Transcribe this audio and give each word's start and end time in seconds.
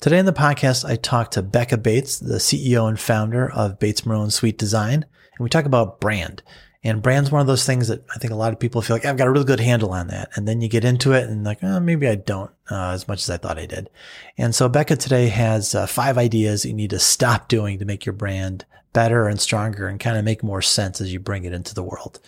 Today 0.00 0.20
on 0.20 0.26
the 0.26 0.32
podcast, 0.32 0.88
I 0.88 0.94
talked 0.94 1.32
to 1.32 1.42
Becca 1.42 1.76
Bates, 1.76 2.20
the 2.20 2.36
CEO 2.36 2.88
and 2.88 3.00
founder 3.00 3.50
of 3.50 3.80
Bates 3.80 4.02
Marone 4.02 4.30
Suite 4.30 4.56
Design, 4.56 4.94
and 5.02 5.40
we 5.40 5.48
talk 5.48 5.64
about 5.64 6.00
brand. 6.00 6.44
And 6.84 7.02
brand's 7.02 7.32
one 7.32 7.40
of 7.40 7.48
those 7.48 7.66
things 7.66 7.88
that 7.88 8.04
I 8.14 8.20
think 8.20 8.32
a 8.32 8.36
lot 8.36 8.52
of 8.52 8.60
people 8.60 8.80
feel 8.80 8.94
like 8.94 9.04
I've 9.04 9.16
got 9.16 9.26
a 9.26 9.30
really 9.32 9.44
good 9.44 9.58
handle 9.58 9.90
on 9.90 10.06
that. 10.06 10.30
And 10.36 10.46
then 10.46 10.60
you 10.60 10.68
get 10.68 10.84
into 10.84 11.14
it 11.14 11.24
and 11.24 11.42
like, 11.42 11.64
oh, 11.64 11.80
maybe 11.80 12.06
I 12.06 12.14
don't 12.14 12.52
uh, 12.70 12.90
as 12.90 13.08
much 13.08 13.22
as 13.22 13.30
I 13.30 13.38
thought 13.38 13.58
I 13.58 13.66
did. 13.66 13.90
And 14.36 14.54
so 14.54 14.68
Becca 14.68 14.94
today 14.94 15.26
has 15.30 15.74
uh, 15.74 15.88
five 15.88 16.16
ideas 16.16 16.64
you 16.64 16.74
need 16.74 16.90
to 16.90 17.00
stop 17.00 17.48
doing 17.48 17.80
to 17.80 17.84
make 17.84 18.06
your 18.06 18.12
brand 18.12 18.66
better 18.92 19.26
and 19.26 19.40
stronger 19.40 19.88
and 19.88 19.98
kind 19.98 20.16
of 20.16 20.24
make 20.24 20.44
more 20.44 20.62
sense 20.62 21.00
as 21.00 21.12
you 21.12 21.18
bring 21.18 21.42
it 21.42 21.52
into 21.52 21.74
the 21.74 21.82
world. 21.82 22.20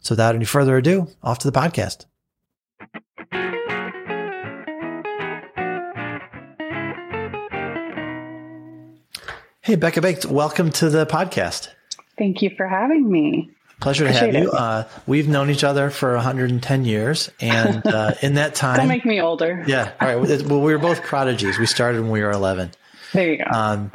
So 0.00 0.12
without 0.12 0.36
any 0.36 0.44
further 0.44 0.76
ado, 0.76 1.08
off 1.24 1.40
to 1.40 1.50
the 1.50 1.58
podcast. 1.58 2.06
Hey, 9.66 9.74
Becca 9.74 10.00
Bates, 10.00 10.24
welcome 10.24 10.70
to 10.70 10.88
the 10.88 11.06
podcast. 11.06 11.70
Thank 12.16 12.40
you 12.40 12.50
for 12.56 12.68
having 12.68 13.10
me. 13.10 13.50
Pleasure 13.80 14.04
to 14.04 14.10
Appreciate 14.10 14.34
have 14.36 14.44
you. 14.44 14.50
Uh, 14.52 14.86
we've 15.08 15.26
known 15.26 15.50
each 15.50 15.64
other 15.64 15.90
for 15.90 16.14
110 16.14 16.84
years, 16.84 17.32
and 17.40 17.84
uh, 17.84 18.14
in 18.22 18.34
that 18.34 18.54
time, 18.54 18.76
don't 18.76 18.86
make 18.86 19.04
me 19.04 19.20
older. 19.20 19.64
Yeah, 19.66 19.90
all 20.00 20.06
right. 20.06 20.44
Well, 20.46 20.60
we 20.60 20.72
were 20.72 20.78
both 20.78 21.02
prodigies. 21.02 21.58
We 21.58 21.66
started 21.66 22.00
when 22.02 22.12
we 22.12 22.22
were 22.22 22.30
11. 22.30 22.70
There 23.12 23.28
you 23.28 23.38
go. 23.38 23.50
Um, 23.50 23.90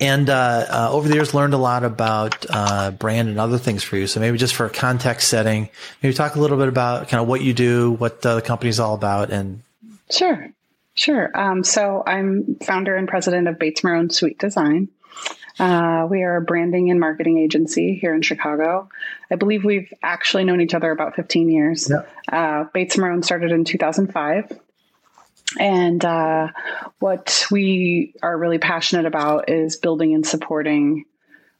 and 0.00 0.30
uh, 0.30 0.64
uh 0.70 0.88
over 0.90 1.10
the 1.10 1.14
years, 1.14 1.34
learned 1.34 1.52
a 1.52 1.58
lot 1.58 1.84
about 1.84 2.46
uh, 2.48 2.90
brand 2.90 3.28
and 3.28 3.38
other 3.38 3.58
things 3.58 3.82
for 3.82 3.98
you. 3.98 4.06
So 4.06 4.18
maybe 4.18 4.38
just 4.38 4.54
for 4.54 4.70
context 4.70 5.28
setting, 5.28 5.68
maybe 6.02 6.14
talk 6.14 6.36
a 6.36 6.40
little 6.40 6.56
bit 6.56 6.68
about 6.68 7.08
kind 7.08 7.20
of 7.20 7.28
what 7.28 7.42
you 7.42 7.52
do, 7.52 7.90
what 7.90 8.22
the 8.22 8.40
company's 8.40 8.80
all 8.80 8.94
about, 8.94 9.28
and 9.28 9.62
sure. 10.10 10.48
Sure. 11.00 11.30
Um, 11.34 11.64
so 11.64 12.02
I'm 12.06 12.58
founder 12.62 12.94
and 12.94 13.08
president 13.08 13.48
of 13.48 13.58
Bates 13.58 13.80
Marone 13.80 14.12
Suite 14.12 14.38
Design. 14.38 14.90
Uh, 15.58 16.06
we 16.10 16.22
are 16.24 16.36
a 16.36 16.42
branding 16.42 16.90
and 16.90 17.00
marketing 17.00 17.38
agency 17.38 17.96
here 17.98 18.14
in 18.14 18.20
Chicago. 18.20 18.86
I 19.30 19.36
believe 19.36 19.64
we've 19.64 19.90
actually 20.02 20.44
known 20.44 20.60
each 20.60 20.74
other 20.74 20.90
about 20.90 21.16
15 21.16 21.48
years. 21.48 21.88
Yep. 21.88 22.12
Uh, 22.30 22.64
Bates 22.74 22.96
Marone 22.96 23.24
started 23.24 23.50
in 23.50 23.64
2005. 23.64 24.60
And 25.58 26.04
uh, 26.04 26.48
what 26.98 27.46
we 27.50 28.12
are 28.22 28.36
really 28.36 28.58
passionate 28.58 29.06
about 29.06 29.48
is 29.48 29.76
building 29.76 30.12
and 30.12 30.26
supporting 30.26 31.06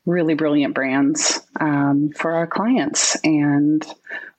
really 0.05 0.35
brilliant 0.35 0.75
brands 0.75 1.41
um, 1.59 2.11
for 2.15 2.33
our 2.33 2.47
clients. 2.47 3.17
And 3.25 3.83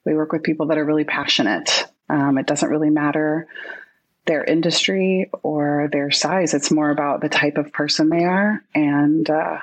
we 0.06 0.14
work 0.14 0.30
with 0.30 0.44
people 0.44 0.66
that 0.66 0.78
are 0.78 0.84
really 0.84 1.02
passionate. 1.02 1.88
Um, 2.08 2.38
it 2.38 2.46
doesn't 2.46 2.68
really 2.68 2.90
matter 2.90 3.48
their 4.26 4.44
industry 4.44 5.30
or 5.42 5.88
their 5.90 6.10
size. 6.10 6.54
It's 6.54 6.70
more 6.70 6.90
about 6.90 7.20
the 7.20 7.28
type 7.28 7.56
of 7.56 7.72
person 7.72 8.08
they 8.08 8.24
are 8.24 8.62
and 8.74 9.28
uh, 9.28 9.58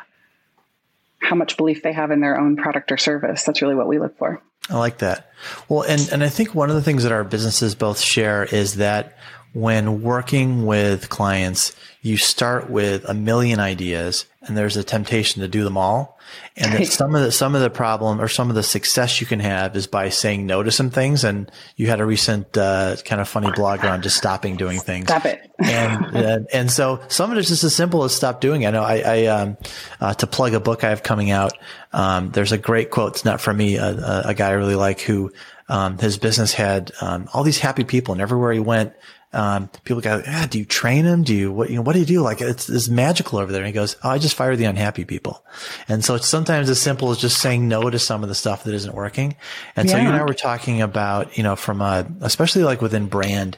how 1.19 1.35
much 1.35 1.57
belief 1.57 1.81
they 1.81 1.93
have 1.93 2.11
in 2.11 2.19
their 2.19 2.39
own 2.39 2.57
product 2.57 2.91
or 2.91 2.97
service. 2.97 3.43
That's 3.43 3.61
really 3.61 3.75
what 3.75 3.87
we 3.87 3.99
look 3.99 4.17
for. 4.17 4.41
I 4.69 4.77
like 4.77 4.99
that. 4.99 5.31
Well, 5.67 5.83
and, 5.83 6.09
and 6.11 6.23
I 6.23 6.29
think 6.29 6.53
one 6.53 6.69
of 6.69 6.75
the 6.75 6.81
things 6.81 7.03
that 7.03 7.11
our 7.11 7.23
businesses 7.23 7.75
both 7.75 7.99
share 7.99 8.43
is 8.43 8.75
that 8.75 9.17
when 9.53 10.03
working 10.03 10.65
with 10.65 11.09
clients, 11.09 11.75
you 12.01 12.17
start 12.17 12.69
with 12.69 13.07
a 13.07 13.13
million 13.13 13.59
ideas 13.59 14.25
and 14.49 14.57
there's 14.57 14.75
a 14.75 14.83
temptation 14.83 15.41
to 15.41 15.47
do 15.47 15.63
them 15.63 15.77
all. 15.77 16.19
And 16.57 16.73
that 16.73 16.87
some 16.87 17.15
of 17.15 17.21
the, 17.21 17.31
some 17.31 17.55
of 17.55 17.61
the 17.61 17.69
problem 17.69 18.19
or 18.19 18.27
some 18.27 18.49
of 18.49 18.55
the 18.55 18.63
success 18.63 19.21
you 19.21 19.27
can 19.27 19.39
have 19.39 19.75
is 19.75 19.87
by 19.87 20.09
saying 20.09 20.45
no 20.45 20.61
to 20.61 20.71
some 20.71 20.89
things. 20.89 21.23
And 21.23 21.49
you 21.75 21.87
had 21.87 22.01
a 22.01 22.05
recent, 22.05 22.57
uh, 22.57 22.97
kind 23.05 23.21
of 23.21 23.27
funny 23.27 23.51
blog 23.51 23.85
on 23.85 24.01
just 24.01 24.17
stopping 24.17 24.57
doing 24.57 24.79
things. 24.79 25.07
Stop 25.07 25.25
it. 25.25 25.49
and, 25.59 26.15
and, 26.15 26.47
and, 26.53 26.71
so 26.71 27.01
some 27.07 27.31
of 27.31 27.37
it 27.37 27.41
is 27.41 27.47
just 27.47 27.63
as 27.63 27.75
simple 27.75 28.03
as 28.03 28.13
stop 28.13 28.41
doing 28.41 28.63
it. 28.63 28.67
I 28.67 28.71
know 28.71 28.83
I, 28.83 28.97
I 28.97 29.25
um, 29.27 29.57
uh, 29.99 30.13
to 30.15 30.27
plug 30.27 30.53
a 30.53 30.59
book 30.59 30.83
I 30.83 30.89
have 30.89 31.03
coming 31.03 31.31
out. 31.31 31.53
Um, 31.93 32.31
there's 32.31 32.51
a 32.51 32.57
great 32.57 32.91
quote. 32.91 33.13
It's 33.13 33.25
not 33.25 33.41
from 33.41 33.57
me, 33.57 33.77
a, 33.77 33.85
a, 33.85 34.21
a 34.25 34.33
guy 34.33 34.49
I 34.49 34.53
really 34.53 34.75
like 34.75 35.01
who, 35.01 35.31
um, 35.67 35.97
his 35.97 36.17
business 36.17 36.53
had, 36.53 36.91
um, 37.01 37.29
all 37.33 37.43
these 37.43 37.59
happy 37.59 37.83
people 37.83 38.13
and 38.13 38.21
everywhere 38.21 38.51
he 38.51 38.59
went, 38.59 38.93
um, 39.31 39.69
people 39.83 40.01
go, 40.01 40.23
ah, 40.25 40.47
do 40.49 40.57
you 40.57 40.65
train 40.65 41.05
them? 41.05 41.23
Do 41.23 41.35
you, 41.35 41.51
what, 41.51 41.69
you 41.69 41.75
know, 41.75 41.83
what 41.83 41.93
do 41.93 41.99
you 41.99 42.05
do? 42.05 42.21
Like 42.21 42.41
it's, 42.41 42.67
it's 42.67 42.89
magical 42.89 43.37
over 43.37 43.51
there. 43.51 43.61
And 43.61 43.67
he 43.67 43.73
goes, 43.73 43.95
oh, 44.03 44.09
I 44.09 44.17
just 44.17 44.35
fire 44.35 44.55
the 44.55 44.65
unhappy 44.65 45.05
people. 45.05 45.43
And 45.87 46.03
so 46.03 46.15
it's 46.15 46.27
sometimes 46.27 46.69
as 46.69 46.81
simple 46.81 47.11
as 47.11 47.19
just 47.19 47.39
saying 47.39 47.67
no 47.67 47.89
to 47.89 47.99
some 47.99 48.23
of 48.23 48.29
the 48.29 48.35
stuff 48.35 48.63
that 48.63 48.73
isn't 48.73 48.95
working. 48.95 49.35
And 49.75 49.87
yeah. 49.87 49.95
so 49.95 50.01
you 50.01 50.07
and 50.07 50.17
I 50.17 50.23
were 50.23 50.33
talking 50.33 50.81
about, 50.81 51.37
you 51.37 51.43
know, 51.43 51.55
from 51.55 51.81
a, 51.81 52.07
especially 52.21 52.63
like 52.63 52.81
within 52.81 53.07
brand, 53.07 53.57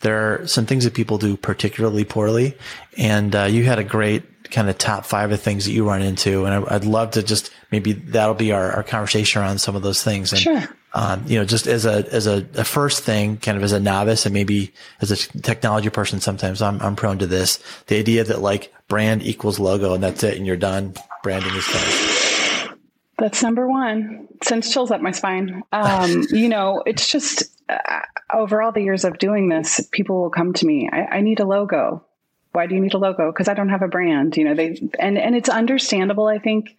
there 0.00 0.40
are 0.40 0.46
some 0.46 0.64
things 0.64 0.84
that 0.84 0.94
people 0.94 1.18
do 1.18 1.36
particularly 1.36 2.04
poorly. 2.04 2.56
And, 2.96 3.36
uh, 3.36 3.44
you 3.44 3.64
had 3.64 3.78
a 3.78 3.84
great 3.84 4.50
kind 4.50 4.70
of 4.70 4.78
top 4.78 5.04
five 5.04 5.32
of 5.32 5.40
things 5.40 5.66
that 5.66 5.72
you 5.72 5.86
run 5.86 6.00
into. 6.00 6.46
And 6.46 6.54
I, 6.54 6.58
would 6.74 6.86
love 6.86 7.10
to 7.12 7.22
just 7.22 7.52
maybe 7.70 7.92
that'll 7.92 8.34
be 8.34 8.52
our, 8.52 8.72
our 8.72 8.82
conversation 8.82 9.42
around 9.42 9.58
some 9.58 9.76
of 9.76 9.82
those 9.82 10.02
things. 10.02 10.32
And, 10.32 10.40
sure. 10.40 10.76
Um, 10.92 11.24
you 11.26 11.38
know, 11.38 11.44
just 11.44 11.66
as 11.66 11.86
a, 11.86 12.04
as 12.12 12.26
a, 12.26 12.46
a, 12.54 12.64
first 12.64 13.04
thing, 13.04 13.36
kind 13.36 13.56
of 13.56 13.62
as 13.62 13.72
a 13.72 13.78
novice 13.78 14.26
and 14.26 14.32
maybe 14.32 14.72
as 15.00 15.12
a 15.12 15.16
technology 15.16 15.88
person, 15.88 16.20
sometimes 16.20 16.60
I'm, 16.60 16.80
I'm 16.82 16.96
prone 16.96 17.18
to 17.18 17.28
this. 17.28 17.62
The 17.86 17.96
idea 17.96 18.24
that 18.24 18.40
like 18.40 18.74
brand 18.88 19.22
equals 19.22 19.60
logo 19.60 19.94
and 19.94 20.02
that's 20.02 20.24
it 20.24 20.36
and 20.36 20.44
you're 20.46 20.56
done. 20.56 20.94
Branding 21.22 21.54
is 21.54 21.66
done. 21.66 22.76
That's 23.18 23.42
number 23.42 23.68
one. 23.68 24.26
Sends 24.42 24.72
chills 24.72 24.90
up 24.90 25.00
my 25.00 25.12
spine. 25.12 25.62
Um, 25.72 26.26
you 26.30 26.48
know, 26.48 26.82
it's 26.84 27.08
just 27.08 27.44
uh, 27.68 28.00
over 28.32 28.60
all 28.60 28.72
the 28.72 28.82
years 28.82 29.04
of 29.04 29.18
doing 29.18 29.48
this, 29.48 29.86
people 29.92 30.22
will 30.22 30.30
come 30.30 30.54
to 30.54 30.66
me. 30.66 30.88
I, 30.92 31.18
I 31.18 31.20
need 31.20 31.38
a 31.38 31.46
logo 31.46 32.04
why 32.52 32.66
do 32.66 32.74
you 32.74 32.80
need 32.80 32.94
a 32.94 32.98
logo? 32.98 33.30
Because 33.30 33.48
I 33.48 33.54
don't 33.54 33.68
have 33.68 33.82
a 33.82 33.88
brand. 33.88 34.36
You 34.36 34.44
know, 34.44 34.54
they 34.54 34.90
and 34.98 35.16
and 35.18 35.36
it's 35.36 35.48
understandable. 35.48 36.26
I 36.26 36.38
think 36.38 36.76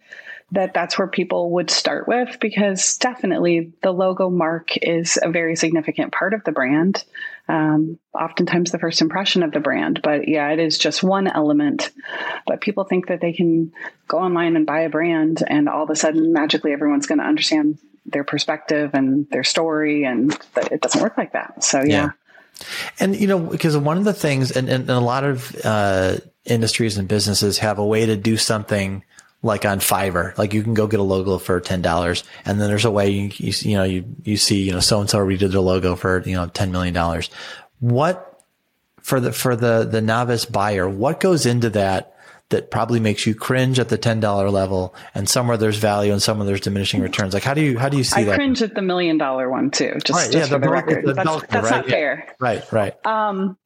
that 0.52 0.74
that's 0.74 0.98
where 0.98 1.08
people 1.08 1.50
would 1.52 1.70
start 1.70 2.06
with 2.06 2.38
because 2.38 2.98
definitely 2.98 3.72
the 3.82 3.90
logo 3.90 4.28
mark 4.28 4.76
is 4.76 5.18
a 5.20 5.30
very 5.30 5.56
significant 5.56 6.12
part 6.12 6.34
of 6.34 6.44
the 6.44 6.52
brand. 6.52 7.02
Um, 7.48 7.98
oftentimes 8.14 8.70
the 8.70 8.78
first 8.78 9.00
impression 9.00 9.42
of 9.42 9.52
the 9.52 9.60
brand, 9.60 10.00
but 10.02 10.28
yeah, 10.28 10.50
it 10.50 10.58
is 10.58 10.76
just 10.76 11.02
one 11.02 11.26
element. 11.26 11.90
But 12.46 12.60
people 12.60 12.84
think 12.84 13.08
that 13.08 13.20
they 13.20 13.32
can 13.32 13.72
go 14.06 14.18
online 14.18 14.54
and 14.56 14.66
buy 14.66 14.80
a 14.80 14.90
brand, 14.90 15.42
and 15.46 15.68
all 15.68 15.84
of 15.84 15.90
a 15.90 15.96
sudden, 15.96 16.32
magically, 16.32 16.72
everyone's 16.72 17.06
going 17.06 17.18
to 17.18 17.24
understand 17.24 17.78
their 18.04 18.24
perspective 18.24 18.90
and 18.92 19.28
their 19.30 19.44
story, 19.44 20.04
and 20.04 20.38
it 20.70 20.82
doesn't 20.82 21.00
work 21.00 21.16
like 21.16 21.32
that. 21.32 21.64
So 21.64 21.78
yeah. 21.78 21.84
yeah. 21.86 22.10
And 23.00 23.16
you 23.16 23.26
know, 23.26 23.38
because 23.38 23.76
one 23.76 23.96
of 23.96 24.04
the 24.04 24.12
things, 24.12 24.50
and, 24.52 24.68
and, 24.68 24.82
and 24.82 24.90
a 24.90 25.00
lot 25.00 25.24
of 25.24 25.56
uh, 25.64 26.18
industries 26.44 26.98
and 26.98 27.08
businesses 27.08 27.58
have 27.58 27.78
a 27.78 27.84
way 27.84 28.06
to 28.06 28.16
do 28.16 28.36
something 28.36 29.02
like 29.42 29.64
on 29.64 29.80
Fiverr, 29.80 30.36
like 30.38 30.54
you 30.54 30.62
can 30.62 30.74
go 30.74 30.86
get 30.86 31.00
a 31.00 31.02
logo 31.02 31.38
for 31.38 31.60
ten 31.60 31.82
dollars, 31.82 32.22
and 32.44 32.60
then 32.60 32.68
there's 32.68 32.84
a 32.84 32.90
way 32.90 33.10
you, 33.10 33.30
you 33.34 33.52
you 33.60 33.76
know 33.76 33.84
you 33.84 34.04
you 34.24 34.36
see 34.36 34.62
you 34.62 34.72
know 34.72 34.80
so 34.80 35.00
and 35.00 35.10
so 35.10 35.18
redid 35.18 35.50
their 35.50 35.60
logo 35.60 35.96
for 35.96 36.22
you 36.22 36.34
know 36.34 36.46
ten 36.46 36.70
million 36.70 36.94
dollars. 36.94 37.28
What 37.80 38.40
for 39.00 39.18
the 39.18 39.32
for 39.32 39.56
the 39.56 39.84
the 39.84 40.00
novice 40.00 40.44
buyer? 40.44 40.88
What 40.88 41.20
goes 41.20 41.44
into 41.44 41.70
that 41.70 42.14
that 42.50 42.70
probably 42.70 43.00
makes 43.00 43.26
you 43.26 43.34
cringe 43.34 43.80
at 43.80 43.88
the 43.88 43.98
ten 43.98 44.20
dollar 44.20 44.48
level, 44.48 44.94
and 45.14 45.28
somewhere 45.28 45.56
there's 45.56 45.78
value 45.78 46.12
and 46.12 46.22
somewhere 46.22 46.46
there's 46.46 46.60
diminishing 46.60 47.00
returns. 47.00 47.34
Like 47.34 47.42
how 47.42 47.54
do 47.54 47.62
you 47.62 47.78
how 47.78 47.88
do 47.88 47.96
you 47.96 48.04
see 48.04 48.20
I 48.20 48.24
that? 48.24 48.32
I 48.34 48.36
cringe 48.36 48.62
at 48.62 48.76
the 48.76 48.82
million 48.82 49.18
dollar 49.18 49.50
one 49.50 49.72
too. 49.72 49.98
Just, 50.04 50.10
right, 50.10 50.30
just 50.30 50.34
yeah, 50.34 50.44
for 50.44 50.60
the, 50.60 50.66
the 50.66 50.72
record, 50.72 51.04
the 51.04 51.14
that's, 51.14 51.46
that's 51.46 51.70
right? 51.70 51.76
not 51.78 51.86
fair. 51.86 52.24
Yeah. 52.26 52.32
Right, 52.38 52.72
right. 52.72 53.06
Um, 53.06 53.56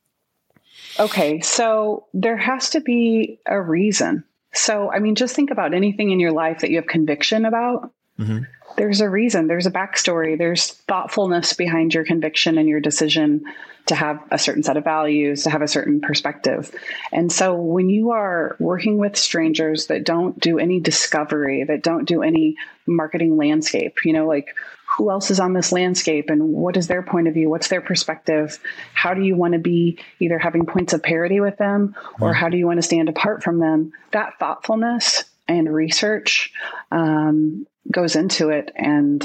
okay, 0.98 1.41
so 1.41 2.06
there 2.14 2.38
has 2.38 2.70
to 2.70 2.81
be 2.81 3.41
a 3.44 3.60
reason. 3.60 4.25
So 4.56 4.91
I 4.91 4.99
mean, 4.99 5.15
just 5.15 5.37
think 5.37 5.50
about 5.50 5.75
anything 5.75 6.11
in 6.11 6.21
your 6.21 6.33
life 6.33 6.61
that 6.61 6.71
you 6.71 6.77
have 6.77 6.87
conviction 6.87 7.44
about. 7.44 7.91
Mm-hmm 8.19 8.44
there's 8.77 9.00
a 9.00 9.09
reason, 9.09 9.49
there's 9.49 9.66
a 9.66 9.71
backstory, 9.71 10.37
there's 10.37 10.72
thoughtfulness 10.72 11.53
behind 11.54 11.94
your 11.94 12.04
conviction 12.04 12.59
and 12.59 12.69
your 12.69 12.81
decision 12.81 13.44
to 13.87 13.94
have 13.94 14.21
a 14.31 14.38
certain 14.38 14.62
set 14.62 14.77
of 14.77 14.84
values, 14.84 15.44
to 15.44 15.50
have 15.50 15.62
a 15.62 15.69
certain 15.69 16.00
perspective. 16.00 16.75
And 17.12 17.32
so 17.32 17.55
when 17.55 17.88
you 17.88 18.10
are 18.10 18.56
working 18.58 18.99
with 18.99 19.17
strangers 19.17 19.87
that 19.87 20.05
don't 20.05 20.38
do 20.40 20.58
any 20.58 20.81
discovery, 20.81 21.64
that 21.64 21.82
don't 21.82 22.05
do 22.05 22.23
any 22.23 22.56
marketing 22.87 23.37
landscape, 23.37 24.05
you 24.05 24.12
know, 24.12 24.26
like 24.26 24.56
who 24.96 25.11
else 25.11 25.31
is 25.31 25.40
on 25.40 25.52
this 25.52 25.73
landscape 25.73 26.31
and 26.31 26.52
what 26.52 26.76
is 26.76 26.88
their 26.88 27.02
point 27.02 27.29
of 27.29 27.35
view? 27.35 27.49
What's 27.49 27.69
their 27.69 27.81
perspective? 27.81 28.58
How 28.94 29.14
do 29.14 29.23
you 29.23 29.37
want 29.37 29.52
to 29.52 29.58
be 29.58 29.99
either 30.20 30.38
having 30.38 30.67
points 30.67 30.93
of 30.93 31.02
parity 31.02 31.40
with 31.40 31.56
them 31.58 31.94
or 32.20 32.32
how 32.32 32.49
do 32.49 32.56
you 32.56 32.67
want 32.67 32.79
to 32.79 32.82
stand 32.82 33.08
apart 33.08 33.43
from 33.43 33.61
them? 33.61 33.93
That 34.12 34.38
thoughtfulness 34.38 35.25
and 35.49 35.73
research 35.73 36.52
um, 36.90 37.67
goes 37.91 38.17
into 38.17 38.50
it. 38.50 38.71
And 38.75 39.23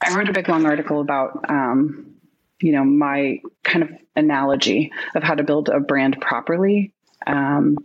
I 0.00 0.16
wrote 0.16 0.28
a 0.28 0.32
big 0.32 0.48
long 0.48 0.66
article 0.66 1.00
about, 1.00 1.48
um, 1.48 2.14
you 2.60 2.72
know, 2.72 2.84
my 2.84 3.40
kind 3.64 3.82
of 3.84 3.90
analogy 4.16 4.92
of 5.14 5.22
how 5.22 5.34
to 5.34 5.42
build 5.42 5.68
a 5.68 5.80
brand 5.80 6.20
properly. 6.20 6.92
Um, 7.26 7.78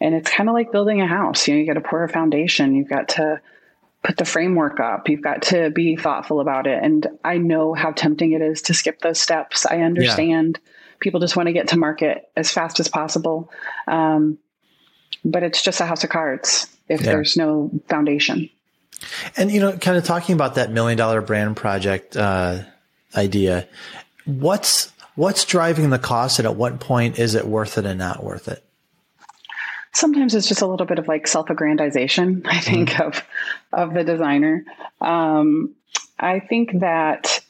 and 0.00 0.14
it's 0.14 0.30
kind 0.30 0.48
of 0.48 0.54
like 0.54 0.72
building 0.72 1.00
a 1.00 1.06
house. 1.06 1.46
You 1.46 1.54
know, 1.54 1.60
you 1.60 1.66
got 1.66 1.74
to 1.74 1.88
pour 1.88 2.04
a 2.04 2.08
foundation. 2.08 2.74
You've 2.74 2.88
got 2.88 3.10
to 3.10 3.40
put 4.02 4.16
the 4.16 4.24
framework 4.24 4.80
up. 4.80 5.08
You've 5.08 5.22
got 5.22 5.42
to 5.42 5.70
be 5.70 5.96
thoughtful 5.96 6.40
about 6.40 6.66
it. 6.66 6.82
And 6.82 7.06
I 7.24 7.38
know 7.38 7.74
how 7.74 7.92
tempting 7.92 8.32
it 8.32 8.42
is 8.42 8.62
to 8.62 8.74
skip 8.74 9.00
those 9.00 9.20
steps. 9.20 9.66
I 9.66 9.80
understand. 9.80 10.58
Yeah 10.62 10.72
People 11.00 11.20
just 11.20 11.36
want 11.36 11.46
to 11.46 11.52
get 11.52 11.68
to 11.68 11.78
market 11.78 12.28
as 12.36 12.50
fast 12.50 12.80
as 12.80 12.88
possible. 12.88 13.50
Um, 13.86 14.38
but 15.24 15.42
it's 15.42 15.62
just 15.62 15.80
a 15.80 15.86
house 15.86 16.04
of 16.04 16.10
cards 16.10 16.66
if 16.88 17.00
yeah. 17.00 17.06
there's 17.06 17.36
no 17.36 17.70
foundation. 17.88 18.50
And, 19.36 19.50
you 19.50 19.60
know, 19.60 19.76
kind 19.76 19.96
of 19.96 20.04
talking 20.04 20.34
about 20.34 20.56
that 20.56 20.70
million 20.70 20.98
dollar 20.98 21.20
brand 21.20 21.56
project 21.56 22.16
uh, 22.16 22.62
idea, 23.16 23.68
what's 24.24 24.92
what's 25.14 25.44
driving 25.44 25.90
the 25.90 25.98
cost 25.98 26.38
and 26.38 26.46
at 26.46 26.54
what 26.54 26.80
point 26.80 27.18
is 27.18 27.34
it 27.34 27.46
worth 27.46 27.78
it 27.78 27.86
and 27.86 27.98
not 27.98 28.22
worth 28.22 28.48
it? 28.48 28.64
sometimes 29.98 30.34
it's 30.34 30.48
just 30.48 30.62
a 30.62 30.66
little 30.66 30.86
bit 30.86 30.98
of 30.98 31.08
like 31.08 31.26
self-aggrandization 31.26 32.42
i 32.46 32.58
think 32.60 32.90
mm-hmm. 32.90 33.02
of 33.02 33.24
of 33.72 33.94
the 33.94 34.04
designer 34.04 34.64
um, 35.00 35.74
i 36.18 36.40
think 36.40 36.80
that 36.80 37.40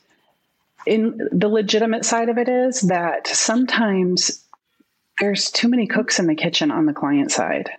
in 0.86 1.28
the 1.32 1.48
legitimate 1.48 2.04
side 2.04 2.28
of 2.28 2.38
it 2.38 2.48
is 2.48 2.82
that 2.82 3.26
sometimes 3.26 4.44
there's 5.20 5.50
too 5.50 5.68
many 5.68 5.86
cooks 5.86 6.18
in 6.18 6.26
the 6.26 6.34
kitchen 6.34 6.70
on 6.70 6.86
the 6.86 6.92
client 6.92 7.30
side 7.30 7.70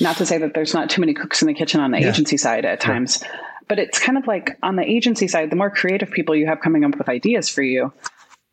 not 0.00 0.16
to 0.16 0.26
say 0.26 0.38
that 0.38 0.54
there's 0.54 0.74
not 0.74 0.90
too 0.90 1.00
many 1.00 1.14
cooks 1.14 1.42
in 1.42 1.48
the 1.48 1.54
kitchen 1.54 1.80
on 1.80 1.90
the 1.90 2.00
yeah. 2.00 2.08
agency 2.08 2.36
side 2.36 2.64
at 2.64 2.80
times 2.80 3.22
but 3.68 3.78
it's 3.78 3.98
kind 3.98 4.16
of 4.16 4.26
like 4.26 4.56
on 4.62 4.76
the 4.76 4.84
agency 4.84 5.28
side 5.28 5.50
the 5.50 5.56
more 5.56 5.70
creative 5.70 6.10
people 6.10 6.34
you 6.34 6.46
have 6.46 6.60
coming 6.60 6.84
up 6.84 6.96
with 6.96 7.08
ideas 7.08 7.48
for 7.48 7.62
you 7.62 7.92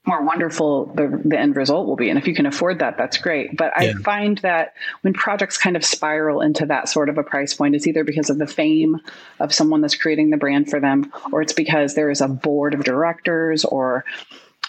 more 0.06 0.24
wonderful 0.24 0.86
the, 0.96 1.22
the 1.26 1.38
end 1.38 1.56
result 1.56 1.88
will 1.88 1.96
be. 1.96 2.10
And 2.10 2.20
if 2.20 2.28
you 2.28 2.36
can 2.36 2.46
afford 2.46 2.80
that, 2.80 2.98
that's 2.98 3.18
great. 3.18 3.58
But 3.58 3.74
yeah. 3.80 3.94
I 3.98 4.04
find 4.04 4.38
that 4.40 4.74
when 5.02 5.14
projects 5.14 5.58
kind 5.58 5.76
of 5.76 5.84
spiral 5.84 6.42
into 6.42 6.66
that 6.68 6.90
sort 6.90 7.10
of 7.10 7.18
a 7.18 7.24
price 7.24 7.54
point, 7.54 7.76
it's 7.76 7.88
either 7.88 8.04
because 8.04 8.30
of 8.30 8.38
the 8.38 8.48
fame 8.48 9.00
of 9.40 9.54
someone 9.54 9.82
that's 9.82 9.96
creating 9.96 10.30
the 10.30 10.38
brand 10.38 10.70
for 10.70 10.80
them, 10.80 11.12
or 11.32 11.42
it's 11.42 11.54
because 11.54 11.96
there 11.96 12.10
is 12.10 12.22
a 12.22 12.28
board 12.28 12.74
of 12.74 12.84
directors 12.84 13.66
or 13.66 14.06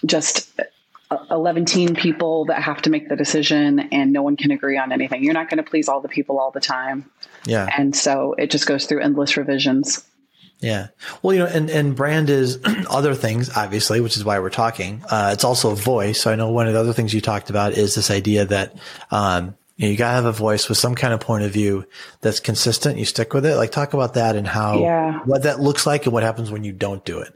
just 0.05 0.59
11 1.31 1.95
people 1.95 2.45
that 2.45 2.61
have 2.61 2.81
to 2.81 2.89
make 2.89 3.07
the 3.07 3.15
decision 3.15 3.79
and 3.79 4.11
no 4.11 4.23
one 4.23 4.35
can 4.35 4.51
agree 4.51 4.77
on 4.77 4.91
anything. 4.91 5.23
You're 5.23 5.33
not 5.33 5.49
going 5.49 5.63
to 5.63 5.69
please 5.69 5.87
all 5.87 6.01
the 6.01 6.09
people 6.09 6.39
all 6.39 6.51
the 6.51 6.59
time. 6.59 7.09
Yeah. 7.45 7.69
And 7.75 7.95
so 7.95 8.33
it 8.37 8.51
just 8.51 8.67
goes 8.67 8.85
through 8.85 9.01
endless 9.01 9.37
revisions. 9.37 10.05
Yeah. 10.59 10.87
Well, 11.21 11.33
you 11.33 11.39
know, 11.39 11.45
and, 11.45 11.69
and 11.69 11.95
brand 11.95 12.29
is 12.29 12.59
other 12.89 13.13
things, 13.13 13.55
obviously, 13.55 14.01
which 14.01 14.17
is 14.17 14.25
why 14.25 14.39
we're 14.39 14.49
talking. 14.49 15.03
Uh, 15.09 15.31
it's 15.33 15.43
also 15.43 15.71
a 15.71 15.75
voice. 15.75 16.19
So 16.19 16.31
I 16.31 16.35
know 16.35 16.51
one 16.51 16.67
of 16.67 16.73
the 16.73 16.79
other 16.79 16.93
things 16.93 17.13
you 17.13 17.21
talked 17.21 17.49
about 17.49 17.73
is 17.73 17.95
this 17.95 18.11
idea 18.11 18.45
that, 18.45 18.75
um, 19.11 19.55
you, 19.77 19.85
know, 19.85 19.91
you 19.91 19.97
gotta 19.97 20.15
have 20.15 20.25
a 20.25 20.31
voice 20.31 20.67
with 20.67 20.79
some 20.79 20.95
kind 20.95 21.13
of 21.13 21.19
point 21.19 21.43
of 21.43 21.51
view 21.51 21.85
that's 22.21 22.39
consistent. 22.39 22.97
You 22.97 23.05
stick 23.05 23.33
with 23.33 23.45
it. 23.45 23.55
Like 23.55 23.71
talk 23.71 23.93
about 23.93 24.15
that 24.15 24.35
and 24.35 24.47
how, 24.47 24.79
yeah. 24.79 25.19
what 25.25 25.43
that 25.43 25.59
looks 25.59 25.85
like 25.85 26.05
and 26.05 26.13
what 26.13 26.23
happens 26.23 26.51
when 26.51 26.63
you 26.63 26.73
don't 26.73 27.05
do 27.05 27.19
it. 27.19 27.33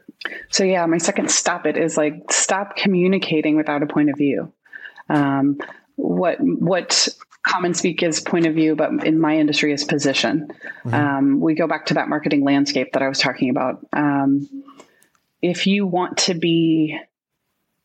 So 0.49 0.63
yeah, 0.63 0.85
my 0.85 0.97
second 0.97 1.31
stop 1.31 1.65
it 1.65 1.77
is 1.77 1.97
like 1.97 2.31
stop 2.31 2.75
communicating 2.75 3.55
without 3.55 3.83
a 3.83 3.87
point 3.87 4.09
of 4.09 4.17
view. 4.17 4.53
Um, 5.09 5.59
what, 5.95 6.37
what 6.39 7.07
common 7.43 7.73
speak 7.73 8.03
is 8.03 8.19
point 8.19 8.45
of 8.45 8.53
view, 8.53 8.75
but 8.75 9.05
in 9.05 9.19
my 9.19 9.37
industry 9.37 9.73
is 9.73 9.83
position. 9.83 10.51
Mm-hmm. 10.85 10.93
Um, 10.93 11.39
we 11.39 11.55
go 11.55 11.67
back 11.67 11.87
to 11.87 11.95
that 11.95 12.07
marketing 12.07 12.43
landscape 12.43 12.93
that 12.93 13.01
I 13.01 13.07
was 13.07 13.19
talking 13.19 13.49
about. 13.49 13.85
Um, 13.93 14.47
if 15.41 15.65
you 15.65 15.87
want 15.87 16.17
to 16.19 16.33
be, 16.33 16.97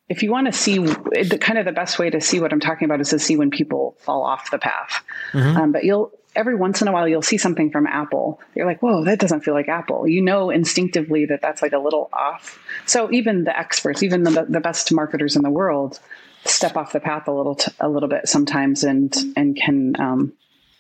if 0.09 0.23
you 0.23 0.31
want 0.31 0.47
to 0.47 0.53
see 0.53 0.79
the 0.79 1.38
kind 1.41 1.59
of 1.59 1.65
the 1.65 1.73
best 1.73 1.99
way 1.99 2.11
to 2.11 2.21
see 2.21 2.38
what 2.38 2.53
I'm 2.53 2.61
talking 2.61 2.85
about 2.85 3.00
is 3.00 3.11
to 3.11 3.19
see 3.19 3.37
when 3.37 3.50
people 3.50 3.97
fall 4.00 4.25
off 4.25 4.50
the 4.50 4.59
path. 4.59 5.03
Mm-hmm. 5.33 5.56
Um, 5.56 5.73
but 5.73 5.85
you'll 5.85 6.12
every 6.37 6.55
once 6.55 6.83
in 6.83 6.88
a 6.88 6.93
while 6.93 7.09
you'll 7.09 7.23
see 7.23 7.38
something 7.38 7.71
from 7.71 7.87
Apple. 7.87 8.41
You're 8.55 8.67
like, 8.67 8.81
whoa, 8.81 9.05
that 9.05 9.19
doesn't 9.19 9.41
feel 9.41 9.55
like 9.55 9.69
Apple. 9.69 10.06
You 10.06 10.23
know 10.23 10.50
instinctively 10.50 11.27
that 11.27 11.43
that's 11.43 11.62
like 11.62 11.73
a 11.73 11.79
little 11.79 12.09
off. 12.12 12.62
So 12.87 13.11
even 13.11 13.44
the 13.44 13.59
experts, 13.59 14.03
even 14.03 14.23
the, 14.23 14.47
the 14.49 14.61
best 14.61 14.93
marketers 14.93 15.37
in 15.37 15.43
the 15.43 15.50
world, 15.50 15.99
step 16.44 16.77
off 16.77 16.93
the 16.93 17.00
path 17.00 17.27
a 17.27 17.33
little 17.33 17.56
t- 17.56 17.73
a 17.81 17.88
little 17.88 18.09
bit 18.09 18.29
sometimes 18.29 18.85
and 18.85 19.12
and 19.37 19.56
can 19.56 19.99
um, 19.99 20.33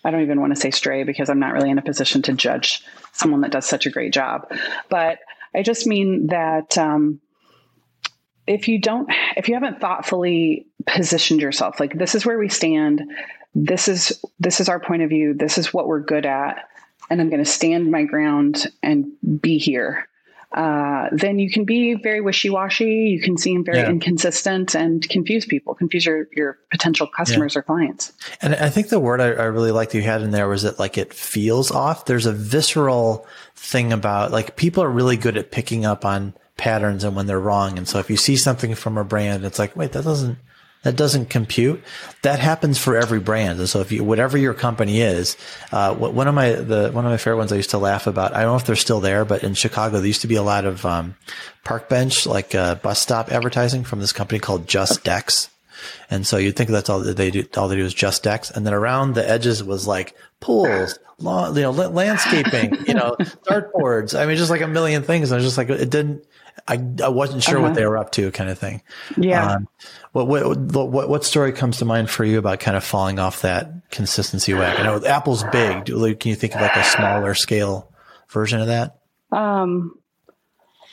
I 0.04 0.12
don't 0.12 0.22
even 0.22 0.40
want 0.40 0.54
to 0.54 0.60
say 0.60 0.70
stray 0.70 1.02
because 1.02 1.28
I'm 1.28 1.40
not 1.40 1.52
really 1.52 1.70
in 1.70 1.78
a 1.78 1.82
position 1.82 2.22
to 2.22 2.32
judge 2.32 2.84
someone 3.12 3.40
that 3.40 3.50
does 3.50 3.66
such 3.66 3.86
a 3.86 3.90
great 3.90 4.12
job. 4.12 4.48
But 4.88 5.18
I 5.52 5.62
just 5.62 5.86
mean 5.86 6.28
that 6.28 6.78
um, 6.78 7.20
if 8.46 8.68
you 8.68 8.78
don't, 8.78 9.08
if 9.36 9.48
you 9.48 9.54
haven't 9.54 9.80
thoughtfully 9.80 10.66
positioned 10.86 11.40
yourself, 11.40 11.80
like 11.80 11.96
this 11.96 12.14
is 12.14 12.24
where 12.24 12.38
we 12.38 12.48
stand, 12.48 13.02
this 13.54 13.88
is 13.88 14.22
this 14.38 14.60
is 14.60 14.68
our 14.68 14.80
point 14.80 15.02
of 15.02 15.08
view, 15.08 15.34
this 15.34 15.58
is 15.58 15.72
what 15.72 15.86
we're 15.86 16.00
good 16.00 16.26
at, 16.26 16.68
and 17.10 17.20
I'm 17.20 17.30
going 17.30 17.44
to 17.44 17.50
stand 17.50 17.90
my 17.90 18.04
ground 18.04 18.66
and 18.82 19.06
be 19.40 19.58
here 19.58 20.08
uh, 20.56 21.08
then 21.12 21.38
you 21.38 21.50
can 21.50 21.64
be 21.64 21.94
very 21.94 22.22
wishy-washy. 22.22 22.84
You 22.84 23.20
can 23.20 23.36
seem 23.36 23.62
very 23.62 23.78
yeah. 23.78 23.90
inconsistent 23.90 24.74
and 24.74 25.06
confuse 25.08 25.44
people, 25.44 25.74
confuse 25.74 26.06
your, 26.06 26.28
your 26.32 26.58
potential 26.70 27.06
customers 27.06 27.54
yeah. 27.54 27.58
or 27.58 27.62
clients. 27.62 28.12
And 28.40 28.54
I 28.54 28.70
think 28.70 28.88
the 28.88 28.98
word 28.98 29.20
I, 29.20 29.32
I, 29.32 29.44
really 29.44 29.70
liked 29.72 29.94
you 29.94 30.00
had 30.00 30.22
in 30.22 30.30
there 30.30 30.48
was 30.48 30.62
that 30.62 30.78
like 30.78 30.96
it 30.96 31.12
feels 31.12 31.70
off. 31.70 32.06
There's 32.06 32.24
a 32.24 32.32
visceral 32.32 33.26
thing 33.54 33.92
about 33.92 34.30
like 34.30 34.56
people 34.56 34.82
are 34.82 34.90
really 34.90 35.18
good 35.18 35.36
at 35.36 35.50
picking 35.50 35.84
up 35.84 36.06
on 36.06 36.32
patterns 36.56 37.04
and 37.04 37.14
when 37.14 37.26
they're 37.26 37.40
wrong. 37.40 37.78
And 37.78 37.86
so 37.86 37.98
if 37.98 38.10
you 38.10 38.16
see 38.16 38.36
something 38.36 38.74
from 38.74 38.98
a 38.98 39.04
brand, 39.04 39.44
it's 39.44 39.58
like, 39.58 39.76
wait, 39.76 39.92
that 39.92 40.04
doesn't 40.04 40.38
that 40.86 40.94
doesn't 40.94 41.30
compute. 41.30 41.82
That 42.22 42.38
happens 42.38 42.78
for 42.78 42.96
every 42.96 43.18
brand. 43.18 43.58
And 43.58 43.68
so 43.68 43.80
if 43.80 43.90
you, 43.90 44.04
whatever 44.04 44.38
your 44.38 44.54
company 44.54 45.00
is, 45.00 45.36
uh, 45.72 45.92
one 45.96 46.28
of 46.28 46.34
my, 46.34 46.52
the, 46.52 46.90
one 46.92 47.04
of 47.04 47.10
my 47.10 47.16
favorite 47.16 47.38
ones 47.38 47.52
I 47.52 47.56
used 47.56 47.70
to 47.70 47.78
laugh 47.78 48.06
about, 48.06 48.34
I 48.34 48.42
don't 48.42 48.52
know 48.52 48.56
if 48.56 48.66
they're 48.66 48.76
still 48.76 49.00
there, 49.00 49.24
but 49.24 49.42
in 49.42 49.54
Chicago, 49.54 49.96
there 49.96 50.06
used 50.06 50.20
to 50.20 50.28
be 50.28 50.36
a 50.36 50.44
lot 50.44 50.64
of, 50.64 50.86
um, 50.86 51.16
park 51.64 51.88
bench, 51.88 52.24
like, 52.24 52.54
uh, 52.54 52.76
bus 52.76 53.00
stop 53.00 53.32
advertising 53.32 53.82
from 53.82 53.98
this 53.98 54.12
company 54.12 54.38
called 54.38 54.68
Just 54.68 55.02
Decks. 55.02 55.50
And 56.10 56.26
so 56.26 56.36
you'd 56.36 56.56
think 56.56 56.70
that's 56.70 56.88
all 56.88 57.00
that 57.00 57.16
they 57.16 57.30
do. 57.30 57.44
All 57.56 57.68
they 57.68 57.76
do 57.76 57.84
is 57.84 57.94
just 57.94 58.22
decks. 58.22 58.50
And 58.50 58.66
then 58.66 58.74
around 58.74 59.14
the 59.14 59.28
edges 59.28 59.62
was 59.62 59.86
like 59.86 60.14
pools, 60.40 60.98
lawn, 61.18 61.54
you 61.56 61.62
know, 61.62 61.70
landscaping, 61.70 62.86
you 62.86 62.94
know, 62.94 63.16
dartboards. 63.46 64.18
I 64.18 64.26
mean, 64.26 64.36
just 64.36 64.50
like 64.50 64.60
a 64.60 64.68
million 64.68 65.02
things. 65.02 65.32
I 65.32 65.36
was 65.36 65.44
just 65.44 65.58
like, 65.58 65.70
it 65.70 65.90
didn't, 65.90 66.24
I, 66.68 66.74
I 67.02 67.08
wasn't 67.08 67.42
sure 67.42 67.58
uh-huh. 67.58 67.68
what 67.68 67.74
they 67.74 67.86
were 67.86 67.98
up 67.98 68.12
to 68.12 68.30
kind 68.32 68.50
of 68.50 68.58
thing. 68.58 68.82
Yeah. 69.16 69.52
Um, 69.52 69.68
what, 70.12 70.26
what, 70.28 70.58
what, 70.58 71.08
what 71.08 71.24
story 71.24 71.52
comes 71.52 71.78
to 71.78 71.84
mind 71.84 72.10
for 72.10 72.24
you 72.24 72.38
about 72.38 72.60
kind 72.60 72.76
of 72.76 72.84
falling 72.84 73.18
off 73.18 73.42
that 73.42 73.90
consistency 73.90 74.54
wagon? 74.54 74.86
I 74.86 74.98
know 74.98 75.04
Apple's 75.06 75.44
big. 75.44 75.84
Do, 75.84 76.14
Can 76.14 76.30
you 76.30 76.36
think 76.36 76.54
of 76.54 76.60
like 76.60 76.76
a 76.76 76.84
smaller 76.84 77.34
scale 77.34 77.92
version 78.30 78.60
of 78.60 78.68
that? 78.68 78.98
Um, 79.32 79.98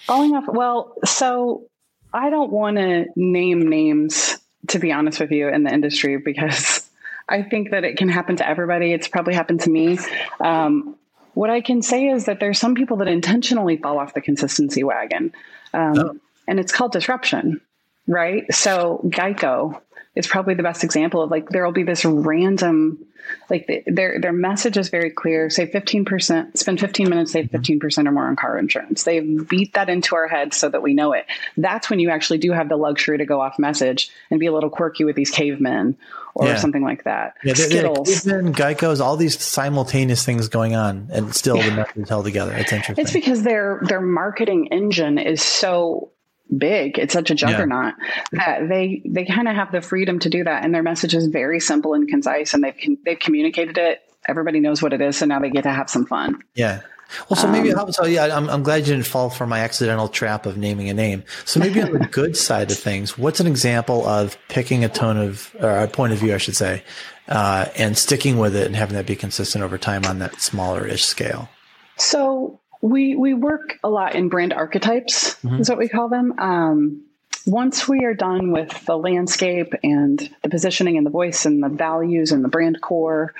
falling 0.05 0.35
off. 0.35 0.45
Well, 0.47 0.95
so 1.05 1.67
I 2.13 2.29
don't 2.29 2.51
want 2.51 2.77
to 2.77 3.05
name 3.15 3.67
names 3.69 4.37
to 4.69 4.79
be 4.79 4.91
honest 4.91 5.19
with 5.19 5.31
you 5.31 5.49
in 5.49 5.63
the 5.63 5.73
industry 5.73 6.17
because 6.17 6.89
I 7.29 7.41
think 7.41 7.71
that 7.71 7.83
it 7.83 7.97
can 7.97 8.09
happen 8.09 8.37
to 8.37 8.47
everybody. 8.47 8.91
It's 8.91 9.07
probably 9.07 9.33
happened 9.33 9.61
to 9.61 9.69
me. 9.69 9.97
Um, 10.39 10.95
what 11.33 11.49
I 11.49 11.61
can 11.61 11.81
say 11.81 12.07
is 12.07 12.25
that 12.25 12.39
there's 12.39 12.59
some 12.59 12.75
people 12.75 12.97
that 12.97 13.07
intentionally 13.07 13.77
fall 13.77 13.97
off 13.97 14.13
the 14.13 14.21
consistency 14.21 14.83
wagon, 14.83 15.33
um, 15.73 15.97
oh. 15.97 16.19
and 16.47 16.59
it's 16.59 16.71
called 16.71 16.91
disruption, 16.91 17.61
right? 18.07 18.45
So 18.53 19.01
Geico 19.05 19.81
is 20.15 20.27
probably 20.27 20.53
the 20.53 20.63
best 20.63 20.83
example 20.83 21.21
of 21.21 21.31
like 21.31 21.49
there 21.49 21.65
will 21.65 21.71
be 21.71 21.83
this 21.83 22.05
random 22.05 23.03
like 23.49 23.67
the, 23.67 23.83
their 23.87 24.19
their 24.19 24.33
message 24.33 24.77
is 24.77 24.89
very 24.89 25.09
clear 25.09 25.49
save 25.49 25.69
15% 25.69 26.57
spend 26.57 26.79
15 26.79 27.09
minutes 27.09 27.31
save 27.31 27.45
15% 27.47 27.79
mm-hmm. 27.79 28.07
or 28.07 28.11
more 28.11 28.27
on 28.27 28.35
car 28.35 28.57
insurance 28.57 29.03
they 29.03 29.19
beat 29.19 29.73
that 29.73 29.89
into 29.89 30.15
our 30.15 30.27
heads 30.27 30.57
so 30.57 30.69
that 30.69 30.81
we 30.81 30.93
know 30.93 31.13
it 31.13 31.25
that's 31.57 31.89
when 31.89 31.99
you 31.99 32.09
actually 32.09 32.37
do 32.37 32.51
have 32.51 32.69
the 32.69 32.77
luxury 32.77 33.17
to 33.17 33.25
go 33.25 33.41
off 33.41 33.59
message 33.59 34.09
and 34.29 34.39
be 34.39 34.47
a 34.47 34.53
little 34.53 34.69
quirky 34.69 35.03
with 35.03 35.15
these 35.15 35.29
cavemen 35.31 35.97
or 36.35 36.47
yeah. 36.47 36.55
something 36.55 36.83
like 36.83 37.03
that 37.03 37.35
yeah, 37.43 37.53
Skittles. 37.53 38.23
Cavemen, 38.23 38.53
Geico's 38.53 38.99
all 38.99 39.17
these 39.17 39.39
simultaneous 39.39 40.25
things 40.25 40.47
going 40.47 40.75
on 40.75 41.09
and 41.11 41.33
still 41.35 41.57
the 41.57 41.71
message 41.71 41.97
is 41.97 42.09
held 42.09 42.25
together 42.25 42.53
it's 42.53 42.73
interesting 42.73 43.03
it's 43.03 43.13
because 43.13 43.43
their 43.43 43.81
their 43.83 44.01
marketing 44.01 44.67
engine 44.71 45.17
is 45.17 45.41
so 45.41 46.12
big. 46.55 46.99
It's 46.99 47.13
such 47.13 47.31
a 47.31 47.35
juggernaut 47.35 47.93
yeah. 48.31 48.59
that 48.59 48.69
they 48.69 49.01
they 49.05 49.25
kind 49.25 49.47
of 49.47 49.55
have 49.55 49.71
the 49.71 49.81
freedom 49.81 50.19
to 50.19 50.29
do 50.29 50.43
that, 50.43 50.63
and 50.63 50.73
their 50.73 50.83
message 50.83 51.15
is 51.15 51.27
very 51.27 51.59
simple 51.59 51.93
and 51.93 52.07
concise, 52.07 52.53
and 52.53 52.63
they've 52.63 52.97
they've 53.05 53.19
communicated 53.19 53.77
it. 53.77 54.01
Everybody 54.27 54.59
knows 54.59 54.81
what 54.81 54.93
it 54.93 55.01
is, 55.01 55.17
so 55.17 55.25
now 55.25 55.39
they 55.39 55.49
get 55.49 55.63
to 55.63 55.71
have 55.71 55.89
some 55.89 56.05
fun. 56.05 56.41
Yeah. 56.55 56.81
Well, 57.29 57.39
so 57.39 57.47
maybe 57.47 57.71
um, 57.73 57.91
so 57.91 58.05
yeah, 58.05 58.35
I'm 58.35 58.49
I'm 58.49 58.63
glad 58.63 58.87
you 58.87 58.93
didn't 58.93 59.05
fall 59.05 59.29
for 59.29 59.45
my 59.45 59.59
accidental 59.59 60.07
trap 60.07 60.45
of 60.45 60.57
naming 60.57 60.89
a 60.89 60.93
name. 60.93 61.23
So 61.45 61.59
maybe 61.59 61.81
on 61.81 61.91
the 61.91 62.07
good 62.11 62.35
side 62.35 62.71
of 62.71 62.77
things, 62.77 63.17
what's 63.17 63.39
an 63.39 63.47
example 63.47 64.07
of 64.07 64.37
picking 64.49 64.83
a 64.83 64.89
tone 64.89 65.17
of 65.17 65.55
or 65.59 65.69
a 65.69 65.87
point 65.87 66.13
of 66.13 66.19
view, 66.19 66.33
I 66.33 66.37
should 66.37 66.55
say, 66.55 66.83
uh, 67.27 67.67
and 67.75 67.97
sticking 67.97 68.37
with 68.37 68.55
it 68.55 68.65
and 68.65 68.75
having 68.75 68.95
that 68.95 69.05
be 69.05 69.15
consistent 69.15 69.63
over 69.63 69.77
time 69.77 70.05
on 70.05 70.19
that 70.19 70.41
smaller 70.41 70.87
ish 70.87 71.05
scale? 71.05 71.49
So 71.97 72.59
we 72.83 73.15
we 73.15 73.33
work 73.33 73.79
a 73.81 73.89
lot 73.89 74.13
in 74.13 74.27
brand 74.27 74.51
archetypes, 74.51 75.35
mm-hmm. 75.35 75.61
is 75.61 75.69
what 75.69 75.79
we 75.79 75.87
call 75.87 76.09
them. 76.09 76.37
Um, 76.37 77.05
once 77.45 77.87
we 77.87 78.03
are 78.03 78.13
done 78.13 78.51
with 78.51 78.85
the 78.85 78.97
landscape 78.97 79.73
and 79.83 80.29
the 80.43 80.49
positioning 80.49 80.97
and 80.97 81.05
the 81.05 81.09
voice 81.09 81.45
and 81.45 81.63
the 81.63 81.69
values 81.69 82.33
and 82.33 82.43
the 82.43 82.49
brand 82.49 82.81
core, 82.81 83.33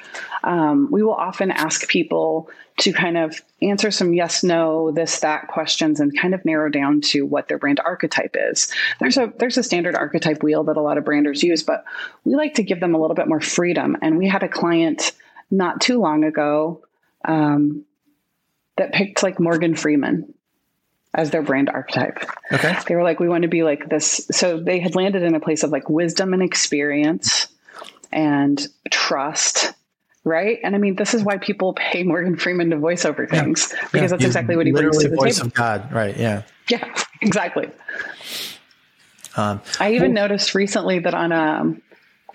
um, 0.46 0.88
we 0.92 1.04
will 1.04 1.14
often 1.14 1.52
ask 1.52 1.88
people 1.90 2.50
to 2.78 2.94
kind 2.94 3.18
of 3.18 3.42
answer 3.62 3.92
some 3.92 4.14
yes, 4.14 4.44
no, 4.44 4.92
this, 4.92 5.20
that 5.20 5.48
questions 5.48 6.00
and 6.00 6.18
kind 6.18 6.34
of 6.34 6.44
narrow 6.46 6.70
down 6.70 7.02
to 7.02 7.26
what 7.26 7.50
their 7.50 7.58
brand 7.58 7.82
archetype 7.82 8.36
is. 8.40 8.74
There's 9.02 9.18
a 9.18 9.32
there's 9.40 9.58
a 9.58 9.64
standard 9.64 9.96
archetype 9.96 10.42
wheel 10.42 10.64
that 10.66 10.78
a 10.78 10.82
lot 10.82 10.98
of 10.98 11.04
branders 11.04 11.44
use, 11.44 11.64
but 11.64 11.84
we 12.24 12.36
like 12.36 12.54
to 12.56 12.64
give 12.64 12.80
them 12.80 12.96
a 12.96 13.00
little 13.00 13.16
bit 13.16 13.28
more 13.28 13.42
freedom. 13.42 13.98
And 14.02 14.18
we 14.18 14.28
had 14.28 14.44
a 14.44 14.50
client 14.50 15.12
not 15.52 15.82
too 15.82 16.00
long 16.00 16.24
ago 16.24 16.82
um, 17.26 17.86
that 18.78 18.94
picked 18.94 19.24
like 19.24 19.40
Morgan 19.40 19.76
Freeman 19.76 20.34
as 21.14 21.30
their 21.30 21.44
brand 21.44 21.70
archetype. 21.70 22.26
Okay. 22.52 22.76
They 22.88 22.96
were 22.96 23.04
like, 23.04 23.20
we 23.20 23.30
want 23.30 23.44
to 23.44 23.48
be 23.48 23.64
like 23.64 23.88
this. 23.88 24.28
So 24.32 24.60
they 24.60 24.80
had 24.80 24.96
landed 24.96 25.24
in 25.24 25.36
a 25.36 25.40
place 25.40 25.64
of 25.64 25.70
like 25.70 25.90
wisdom 25.90 26.34
and 26.34 26.42
experience 26.42 27.48
and 28.12 28.66
trust. 28.92 29.74
Right. 30.24 30.60
And 30.64 30.74
I 30.74 30.80
mean, 30.80 30.96
this 30.96 31.14
is 31.14 31.24
why 31.24 31.38
people 31.38 31.74
pay 31.74 32.04
Morgan 32.04 32.38
Freeman 32.38 32.70
to 32.70 32.78
voice 32.78 33.06
over 33.06 33.28
things 33.28 33.72
yeah. 33.72 33.88
because 33.92 34.02
yeah. 34.02 34.08
that's 34.08 34.26
exactly 34.26 34.56
what 34.56 34.66
he 34.66 34.72
brings 34.72 34.98
to 35.00 35.10
the 35.10 35.16
voice 35.16 35.36
table. 35.36 35.48
Of 35.48 35.54
God. 35.54 35.92
Right. 35.92 36.16
Yeah. 36.18 36.44
Yeah, 36.70 36.96
exactly. 37.22 37.70
Um, 39.36 39.62
I 39.80 39.94
even 39.94 40.14
well, 40.14 40.24
noticed 40.24 40.56
recently 40.56 41.00
that 41.00 41.14
on 41.14 41.32
a, 41.32 41.36
um, 41.36 41.82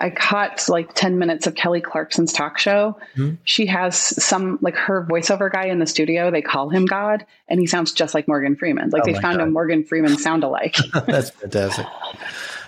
I 0.01 0.11
caught 0.11 0.69
like 0.69 0.95
10 0.95 1.19
minutes 1.19 1.47
of 1.47 1.55
Kelly 1.55 1.81
Clarkson's 1.81 2.33
talk 2.33 2.59
show. 2.59 2.99
Mm-hmm. 3.17 3.37
She 3.45 3.67
has 3.67 3.97
some, 3.97 4.59
like 4.63 4.77
her 4.77 5.07
voiceover 5.09 5.51
guy 5.51 5.67
in 5.67 5.79
the 5.79 5.87
studio, 5.87 6.31
they 6.31 6.43
call 6.43 6.69
him 6.69 6.87
God, 6.87 7.27
and 7.49 7.59
he 7.59 7.67
sounds 7.67 7.93
just 7.93 8.15
like 8.15 8.29
Morgan 8.29 8.57
Freeman. 8.57 8.91
Like 8.91 9.03
oh 9.03 9.07
they 9.07 9.15
found 9.15 9.39
God. 9.39 9.49
a 9.49 9.51
Morgan 9.51 9.85
Freeman 9.85 10.17
sound 10.17 10.45
alike. 10.45 10.77
That's 11.07 11.31
fantastic. 11.31 11.87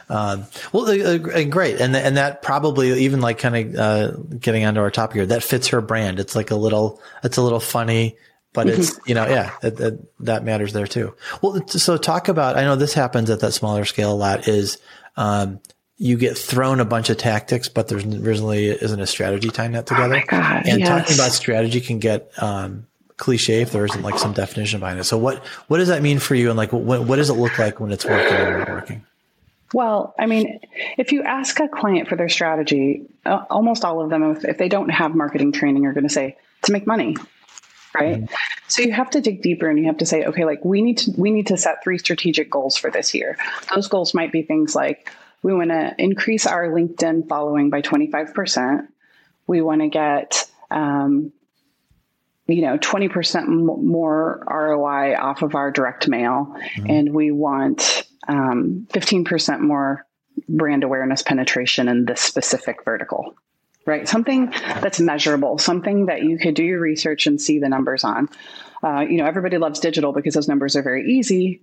Um, 0.09 0.47
well, 0.73 0.89
uh, 0.89 1.19
uh, 1.19 1.45
great, 1.45 1.81
and 1.81 1.95
and 1.95 2.17
that 2.17 2.43
probably 2.43 3.05
even 3.05 3.21
like 3.21 3.39
kind 3.39 3.57
of 3.57 3.75
uh, 3.77 4.11
getting 4.41 4.65
onto 4.65 4.81
our 4.81 4.91
topic 4.91 5.15
here, 5.15 5.27
that 5.27 5.45
fits 5.45 5.69
her 5.69 5.81
brand. 5.81 6.19
It's 6.19 6.35
like 6.35 6.51
a 6.51 6.57
little, 6.57 7.01
it's 7.23 7.37
a 7.37 7.43
little 7.43 7.61
funny, 7.61 8.17
but 8.53 8.69
it's 8.69 8.95
mm-hmm. 8.95 9.09
you 9.09 9.15
know, 9.15 9.29
yeah, 9.29 9.53
it, 9.63 9.79
it, 9.79 10.25
that 10.25 10.43
matters 10.43 10.73
there 10.73 10.89
too. 10.89 11.15
Well, 11.41 11.65
so 11.69 11.97
talk 11.97 12.27
about. 12.27 12.57
I 12.57 12.63
know 12.63 12.75
this 12.75 12.93
happens 12.93 13.31
at 13.31 13.39
that 13.39 13.53
smaller 13.53 13.85
scale 13.85 14.13
a 14.13 14.15
lot. 14.15 14.49
Is 14.49 14.79
um, 15.17 15.61
you 16.03 16.17
get 16.17 16.37
thrown 16.37 16.81
a 16.81 16.85
bunch 16.87 17.11
of 17.11 17.19
tactics, 17.19 17.69
but 17.69 17.89
there's 17.89 18.07
really 18.07 18.69
isn't 18.69 19.01
a 19.01 19.07
strategy 19.07 19.51
tying 19.51 19.73
that 19.73 19.85
together. 19.85 20.17
Oh 20.17 20.23
God, 20.27 20.67
and 20.67 20.81
yes. 20.81 20.89
talking 20.89 21.15
about 21.15 21.33
strategy 21.33 21.83
can 21.83 21.99
get 21.99 22.33
um, 22.43 22.87
cliche 23.19 23.61
if 23.61 23.73
there 23.73 23.85
isn't 23.85 24.01
like 24.01 24.19
some 24.19 24.33
definition 24.33 24.81
behind 24.81 24.99
it. 24.99 25.05
So 25.05 25.19
what 25.19 25.45
what 25.69 25.77
does 25.77 25.89
that 25.89 26.01
mean 26.01 26.19
for 26.19 26.35
you? 26.35 26.49
And 26.49 26.57
like 26.57 26.73
what 26.73 27.05
what 27.05 27.17
does 27.17 27.29
it 27.29 27.35
look 27.35 27.59
like 27.59 27.81
when 27.81 27.93
it's 27.93 28.07
working 28.07 28.35
and 28.35 28.59
not 28.61 28.69
working? 28.71 29.05
Well, 29.75 30.15
I 30.19 30.25
mean, 30.25 30.61
if 30.97 31.13
you 31.13 31.23
ask 31.23 31.61
a 31.61 31.69
client 31.69 32.09
for 32.09 32.17
their 32.17 32.31
strategy, 32.31 33.03
uh, 33.27 33.45
almost 33.51 33.85
all 33.85 34.01
of 34.01 34.09
them, 34.09 34.25
if, 34.33 34.45
if, 34.45 34.59
they 34.59 34.69
don't 34.69 34.89
have 34.89 35.15
marketing 35.15 35.53
training, 35.53 35.87
are 35.87 35.93
going 35.93 36.09
to 36.09 36.13
say 36.13 36.37
to 36.63 36.73
make 36.73 36.89
money, 36.89 37.17
right? 37.95 38.17
Mm-hmm. 38.17 38.35
So 38.67 38.83
you 38.83 38.91
have 38.91 39.11
to 39.11 39.21
dig 39.21 39.43
deeper 39.43 39.69
and 39.69 39.79
you 39.79 39.85
have 39.85 39.99
to 39.99 40.07
say, 40.07 40.25
okay, 40.25 40.45
like 40.45 40.65
we 40.65 40.81
need 40.81 40.99
to 40.99 41.13
we 41.17 41.31
need 41.31 41.49
to 41.49 41.59
set 41.59 41.85
three 41.85 41.99
strategic 41.99 42.51
goals 42.51 42.77
for 42.77 42.91
this 42.91 43.15
year. 43.15 43.37
Those 43.73 43.87
goals 43.87 44.15
might 44.15 44.33
be 44.33 44.43
things 44.43 44.75
like 44.75 45.13
we 45.43 45.55
want 45.55 45.71
to 45.71 45.95
increase 45.99 46.47
our 46.47 46.69
LinkedIn 46.69 47.29
following 47.29 47.71
by 47.71 47.83
25%. 47.83 48.87
We 49.47 49.63
want 49.63 49.81
to 49.81 49.89
get, 49.89 50.51
um, 50.71 51.33
you 52.47 52.63
know, 52.63 52.79
20% 52.79 53.43
m- 53.43 53.87
more 53.87 54.45
ROI 54.47 55.17
off 55.17 55.43
of 55.43 55.55
our 55.55 55.71
direct 55.71 56.09
mail. 56.09 56.55
Mm-hmm. 56.57 56.91
And 56.91 57.15
we 57.15 57.31
want 57.31 58.07
um, 58.29 58.87
15% 58.91 59.61
more 59.61 60.07
brand 60.49 60.85
awareness 60.85 61.23
penetration 61.23 61.89
in 61.89 62.05
this 62.05 62.21
specific 62.21 62.85
vertical 62.85 63.35
right? 63.87 64.09
Something 64.09 64.51
that's 64.51 65.01
measurable, 65.01 65.59
something 65.59 66.07
that 66.07 66.23
you 66.23 66.39
could 66.39 66.55
do 66.55 66.63
your 66.63 66.81
research 66.81 67.27
and 67.27 67.41
see 67.41 67.59
the 67.59 67.69
numbers 67.69 68.05
on. 68.05 68.29
Uh, 68.83 69.01
you 69.01 69.19
know, 69.19 69.27
everybody 69.27 69.59
loves 69.59 69.81
digital 69.81 70.13
because 70.13 70.35
those 70.35 70.49
numbers 70.49 70.75
are 70.75 70.83
very 70.83 71.13
easy 71.13 71.61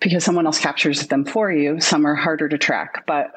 because 0.00 0.24
someone 0.24 0.46
else 0.46 0.58
captures 0.58 1.06
them 1.08 1.24
for 1.24 1.52
you. 1.52 1.80
Some 1.80 2.06
are 2.06 2.14
harder 2.14 2.48
to 2.48 2.56
track, 2.56 3.04
but 3.06 3.34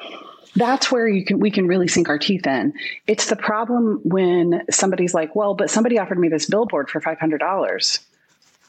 that's 0.56 0.90
where 0.90 1.06
you 1.06 1.24
can 1.24 1.38
we 1.38 1.50
can 1.50 1.66
really 1.66 1.88
sink 1.88 2.08
our 2.08 2.18
teeth 2.18 2.46
in. 2.46 2.72
It's 3.06 3.26
the 3.26 3.36
problem 3.36 4.00
when 4.02 4.64
somebody's 4.70 5.12
like, 5.12 5.36
"Well, 5.36 5.54
but 5.54 5.70
somebody 5.70 5.98
offered 5.98 6.18
me 6.18 6.28
this 6.28 6.46
billboard 6.46 6.88
for 6.88 7.00
five 7.00 7.18
hundred 7.18 7.38
dollars." 7.38 8.00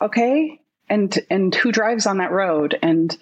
Okay, 0.01 0.59
and 0.89 1.17
and 1.29 1.53
who 1.55 1.71
drives 1.71 2.05
on 2.05 2.17
that 2.17 2.31
road 2.31 2.77
and 2.81 3.15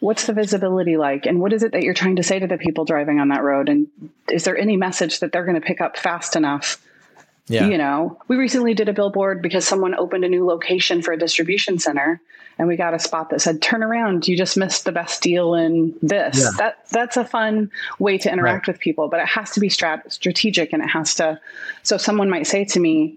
what's 0.00 0.26
the 0.26 0.32
visibility 0.32 0.96
like 0.96 1.26
and 1.26 1.40
what 1.40 1.52
is 1.52 1.62
it 1.62 1.72
that 1.72 1.82
you're 1.82 1.94
trying 1.94 2.16
to 2.16 2.24
say 2.24 2.38
to 2.38 2.48
the 2.48 2.58
people 2.58 2.84
driving 2.84 3.20
on 3.20 3.28
that 3.28 3.42
road 3.42 3.68
and 3.68 3.86
is 4.28 4.42
there 4.42 4.58
any 4.58 4.76
message 4.76 5.20
that 5.20 5.30
they're 5.30 5.44
going 5.44 5.60
to 5.60 5.64
pick 5.64 5.80
up 5.80 5.96
fast 5.96 6.34
enough 6.34 6.82
yeah. 7.48 7.66
you 7.66 7.78
know 7.78 8.18
we 8.28 8.36
recently 8.36 8.74
did 8.74 8.88
a 8.88 8.92
billboard 8.92 9.42
because 9.42 9.66
someone 9.66 9.94
opened 9.94 10.24
a 10.24 10.28
new 10.28 10.46
location 10.46 11.02
for 11.02 11.12
a 11.12 11.18
distribution 11.18 11.78
center 11.78 12.20
and 12.58 12.68
we 12.68 12.76
got 12.76 12.94
a 12.94 12.98
spot 12.98 13.30
that 13.30 13.40
said 13.40 13.60
turn 13.60 13.82
around 13.82 14.28
you 14.28 14.36
just 14.36 14.56
missed 14.56 14.84
the 14.84 14.92
best 14.92 15.22
deal 15.22 15.54
in 15.54 15.94
this 16.02 16.38
yeah. 16.38 16.50
that 16.58 16.78
that's 16.90 17.16
a 17.16 17.24
fun 17.24 17.70
way 17.98 18.18
to 18.18 18.30
interact 18.32 18.68
right. 18.68 18.74
with 18.74 18.80
people 18.80 19.08
but 19.08 19.20
it 19.20 19.26
has 19.26 19.50
to 19.50 19.60
be 19.60 19.68
strat- 19.68 20.10
strategic 20.10 20.72
and 20.72 20.82
it 20.82 20.88
has 20.88 21.14
to 21.14 21.40
so 21.82 21.96
someone 21.96 22.30
might 22.30 22.46
say 22.46 22.64
to 22.64 22.80
me 22.80 23.16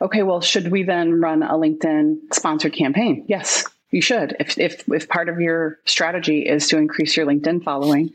okay 0.00 0.22
well 0.22 0.40
should 0.40 0.70
we 0.70 0.82
then 0.82 1.20
run 1.20 1.42
a 1.42 1.54
linkedin 1.54 2.18
sponsored 2.32 2.72
campaign 2.72 3.24
yes 3.28 3.64
you 3.90 4.02
should. 4.02 4.36
If, 4.38 4.58
if, 4.58 4.88
if 4.88 5.08
part 5.08 5.28
of 5.28 5.40
your 5.40 5.78
strategy 5.84 6.42
is 6.42 6.68
to 6.68 6.78
increase 6.78 7.16
your 7.16 7.26
LinkedIn 7.26 7.64
following, 7.64 8.12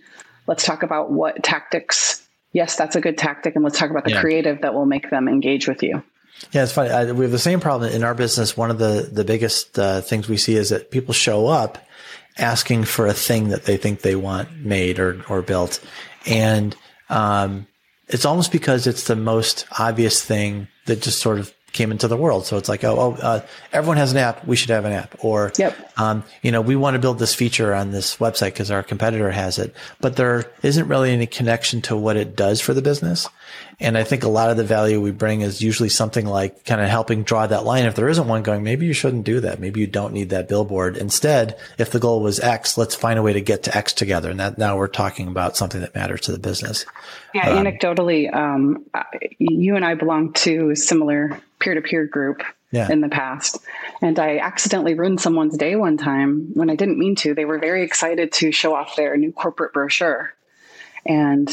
let's 0.48 0.66
talk 0.66 0.84
about 0.84 1.12
what 1.12 1.44
tactics. 1.44 2.23
Yes, 2.53 2.75
that's 2.75 2.95
a 2.95 3.01
good 3.01 3.17
tactic. 3.17 3.55
And 3.55 3.63
let's 3.63 3.77
talk 3.77 3.89
about 3.89 4.05
the 4.05 4.12
yeah. 4.12 4.22
creative 4.22 4.62
that 4.62 4.74
will 4.74 4.86
make 4.86 5.10
them 5.10 5.27
engage 5.27 5.67
with 5.67 5.83
you. 5.83 6.03
Yeah, 6.51 6.63
it's 6.63 6.72
funny. 6.72 6.89
I, 6.89 7.12
we 7.12 7.25
have 7.25 7.31
the 7.31 7.39
same 7.39 7.60
problem 7.60 7.91
in 7.91 8.03
our 8.03 8.15
business. 8.15 8.55
One 8.55 8.72
of 8.72 8.77
the, 8.77 9.10
the 9.12 9.24
biggest 9.24 9.77
uh, 9.77 10.01
things 10.01 10.29
we 10.29 10.38
see 10.38 10.55
is 10.55 10.69
that 10.69 10.91
people 10.91 11.13
show 11.13 11.48
up 11.48 11.77
asking 12.38 12.86
for 12.86 13.07
a 13.07 13.13
thing 13.13 13.50
that 13.50 13.65
they 13.65 13.77
think 13.77 14.01
they 14.01 14.15
want 14.15 14.51
made 14.57 15.00
or, 15.00 15.22
or 15.29 15.41
built. 15.41 15.83
And, 16.25 16.75
um, 17.10 17.67
it's 18.07 18.25
almost 18.25 18.51
because 18.51 18.86
it's 18.86 19.05
the 19.05 19.15
most 19.15 19.65
obvious 19.79 20.24
thing 20.24 20.67
that 20.86 21.01
just 21.01 21.19
sort 21.19 21.39
of 21.39 21.53
came 21.74 21.92
into 21.92 22.08
the 22.08 22.15
world. 22.15 22.46
So 22.46 22.58
it's 22.58 22.70
like, 22.70 22.84
oh, 22.84 22.98
oh 22.98 23.13
uh, 23.22 23.46
everyone 23.74 23.98
has 23.98 24.12
an 24.12 24.20
app. 24.20 24.46
We 24.46 24.56
should 24.56 24.70
have 24.70 24.86
an 24.86 24.94
app. 24.94 25.15
Or, 25.24 25.51
yep. 25.58 25.75
um, 26.00 26.24
you 26.42 26.51
know, 26.51 26.62
we 26.62 26.75
want 26.75 26.94
to 26.94 27.00
build 27.00 27.20
this 27.20 27.36
feature 27.36 27.74
on 27.74 27.92
this 27.92 28.18
website 28.18 28.53
because 28.53 28.72
our 28.72 28.84
competitor 28.84 29.32
has 29.32 29.60
it, 29.60 29.75
but 30.00 30.15
there 30.15 30.51
isn't 30.62 30.88
really 30.88 31.12
any 31.12 31.27
connection 31.27 31.82
to 31.84 31.98
what 31.98 32.15
it 32.15 32.36
does 32.36 32.62
for 32.62 32.74
the 32.74 32.82
business. 32.82 33.27
And 33.80 33.98
I 33.98 34.03
think 34.03 34.24
a 34.24 34.30
lot 34.30 34.50
of 34.50 34.58
the 34.58 34.63
value 34.63 35.01
we 35.01 35.12
bring 35.12 35.42
is 35.42 35.62
usually 35.62 35.89
something 35.89 36.25
like 36.25 36.63
kind 36.63 36.80
of 36.80 36.88
helping 36.89 37.24
draw 37.24 37.48
that 37.48 37.65
line. 37.65 37.86
If 37.86 37.96
there 37.96 38.08
isn't 38.08 38.27
one 38.27 38.44
going, 38.44 38.63
maybe 38.63 38.86
you 38.86 38.94
shouldn't 38.94 39.25
do 39.25 39.39
that. 39.42 39.60
Maybe 39.60 39.80
you 39.82 39.88
don't 39.88 40.13
need 40.13 40.30
that 40.30 40.48
billboard. 40.48 40.96
Instead, 40.96 41.58
if 41.77 41.92
the 41.92 42.00
goal 42.00 42.22
was 42.22 42.39
X, 42.39 42.77
let's 42.77 42.96
find 42.96 43.20
a 43.20 43.24
way 43.24 43.34
to 43.34 43.42
get 43.42 43.63
to 43.63 43.75
X 43.75 43.94
together. 43.94 44.30
And 44.30 44.39
that 44.39 44.58
now 44.58 44.77
we're 44.77 44.88
talking 44.88 45.27
about 45.27 45.58
something 45.58 45.82
that 45.82 45.96
matters 45.96 46.22
to 46.22 46.32
the 46.32 46.39
business. 46.39 46.86
Yeah. 47.34 47.50
Um, 47.50 47.66
anecdotally, 47.66 48.34
um, 48.34 48.86
you 49.40 49.75
and 49.75 49.84
I 49.84 49.96
belong 49.96 50.34
to 50.34 50.70
a 50.70 50.75
similar 50.75 51.40
peer 51.60 51.74
to 51.74 51.82
peer 51.82 52.06
group 52.06 52.44
yeah. 52.72 52.92
in 52.92 53.02
the 53.02 53.10
past. 53.10 53.60
And 54.02 54.20
I 54.20 54.40
accidentally 54.40 54.96
ruined 54.96 55.22
someone's 55.22 55.58
day 55.58 55.75
one 55.75 55.98
time 55.98 56.52
when 56.54 56.70
I 56.70 56.75
didn't 56.75 57.00
mean 57.00 57.16
to. 57.18 57.34
They 57.34 57.46
were 57.46 57.60
very 57.60 57.84
excited 57.84 58.34
to 58.34 58.52
show 58.52 58.75
off 58.75 58.96
their 58.96 59.16
new 59.16 59.32
corporate 59.32 59.74
brochure. 59.74 60.34
And 61.06 61.50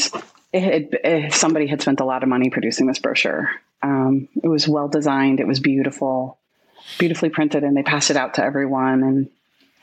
it 0.51 0.93
it, 1.03 1.33
somebody 1.33 1.67
had 1.67 1.81
spent 1.81 1.99
a 1.99 2.05
lot 2.05 2.23
of 2.23 2.29
money 2.29 2.49
producing 2.49 2.87
this 2.87 2.99
brochure. 2.99 3.49
Um, 3.83 4.27
it 4.43 4.47
was 4.47 4.67
well 4.67 4.87
designed. 4.87 5.39
It 5.39 5.47
was 5.47 5.59
beautiful, 5.59 6.37
beautifully 6.99 7.29
printed, 7.29 7.63
and 7.63 7.75
they 7.75 7.83
passed 7.83 8.11
it 8.11 8.17
out 8.17 8.35
to 8.35 8.43
everyone. 8.43 9.03
And 9.03 9.29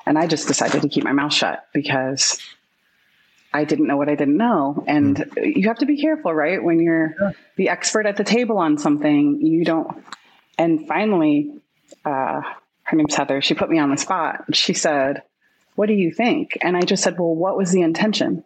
and 0.06 0.18
I 0.18 0.26
just 0.26 0.48
decided 0.48 0.82
to 0.82 0.88
keep 0.88 1.04
my 1.04 1.12
mouth 1.12 1.32
shut 1.32 1.66
because 1.72 2.38
I 3.52 3.64
didn't 3.64 3.86
know 3.86 3.96
what 3.96 4.08
I 4.08 4.14
didn't 4.14 4.36
know. 4.36 4.84
And 4.86 5.16
mm. 5.16 5.56
you 5.56 5.68
have 5.68 5.78
to 5.78 5.86
be 5.86 6.00
careful, 6.00 6.32
right? 6.32 6.62
When 6.62 6.80
you're 6.80 7.14
yeah. 7.20 7.30
the 7.56 7.68
expert 7.70 8.06
at 8.06 8.16
the 8.16 8.24
table 8.24 8.58
on 8.58 8.78
something, 8.78 9.40
you 9.40 9.64
don't. 9.64 10.04
And 10.58 10.86
finally, 10.86 11.52
uh, 12.04 12.42
her 12.82 12.96
name's 12.96 13.14
Heather. 13.14 13.40
She 13.40 13.54
put 13.54 13.70
me 13.70 13.78
on 13.78 13.90
the 13.90 13.96
spot. 13.96 14.54
She 14.54 14.74
said, 14.74 15.22
"What 15.76 15.86
do 15.86 15.94
you 15.94 16.12
think?" 16.12 16.58
And 16.60 16.76
I 16.76 16.82
just 16.82 17.02
said, 17.02 17.18
"Well, 17.18 17.34
what 17.34 17.56
was 17.56 17.70
the 17.70 17.82
intention?" 17.82 18.44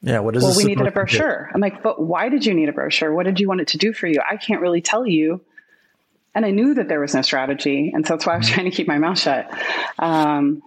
Yeah, 0.00 0.20
what 0.20 0.36
is 0.36 0.44
it? 0.44 0.46
Well, 0.46 0.56
we 0.56 0.64
needed 0.64 0.86
a 0.86 0.92
brochure. 0.92 1.50
I'm 1.52 1.60
like, 1.60 1.82
but 1.82 2.00
why 2.00 2.28
did 2.28 2.46
you 2.46 2.54
need 2.54 2.68
a 2.68 2.72
brochure? 2.72 3.12
What 3.12 3.26
did 3.26 3.40
you 3.40 3.48
want 3.48 3.60
it 3.60 3.68
to 3.68 3.78
do 3.78 3.92
for 3.92 4.06
you? 4.06 4.20
I 4.28 4.36
can't 4.36 4.60
really 4.60 4.80
tell 4.80 5.06
you. 5.06 5.40
And 6.34 6.46
I 6.46 6.50
knew 6.52 6.74
that 6.74 6.86
there 6.88 7.00
was 7.00 7.14
no 7.14 7.22
strategy. 7.22 7.90
And 7.92 8.06
so 8.06 8.14
that's 8.14 8.24
why 8.24 8.34
I 8.34 8.36
was 8.36 8.46
mm-hmm. 8.46 8.54
trying 8.54 8.70
to 8.70 8.76
keep 8.76 8.86
my 8.86 8.98
mouth 8.98 9.18
shut. 9.18 9.50
Um, 9.98 10.62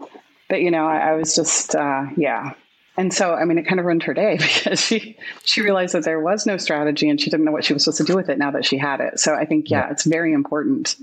but, 0.49 0.61
you 0.61 0.69
know, 0.69 0.85
I, 0.85 1.11
I 1.11 1.13
was 1.13 1.33
just, 1.33 1.75
uh, 1.75 2.07
yeah. 2.17 2.55
And 2.97 3.13
so, 3.13 3.33
I 3.33 3.45
mean, 3.45 3.57
it 3.57 3.67
kind 3.67 3.79
of 3.79 3.85
ruined 3.85 4.03
her 4.03 4.13
day 4.13 4.37
because 4.39 4.81
she, 4.81 5.17
she 5.43 5.61
realized 5.61 5.93
that 5.93 6.03
there 6.03 6.19
was 6.19 6.45
no 6.45 6.57
strategy 6.57 7.09
and 7.09 7.19
she 7.19 7.29
didn't 7.29 7.45
know 7.45 7.51
what 7.51 7.63
she 7.63 7.73
was 7.73 7.83
supposed 7.83 7.99
to 7.99 8.03
do 8.03 8.15
with 8.15 8.29
it 8.29 8.37
now 8.37 8.51
that 8.51 8.65
she 8.65 8.77
had 8.77 8.99
it. 8.99 9.19
So 9.19 9.33
I 9.33 9.45
think, 9.45 9.69
yeah, 9.69 9.85
yeah. 9.85 9.91
it's 9.91 10.05
very 10.05 10.33
important. 10.33 10.95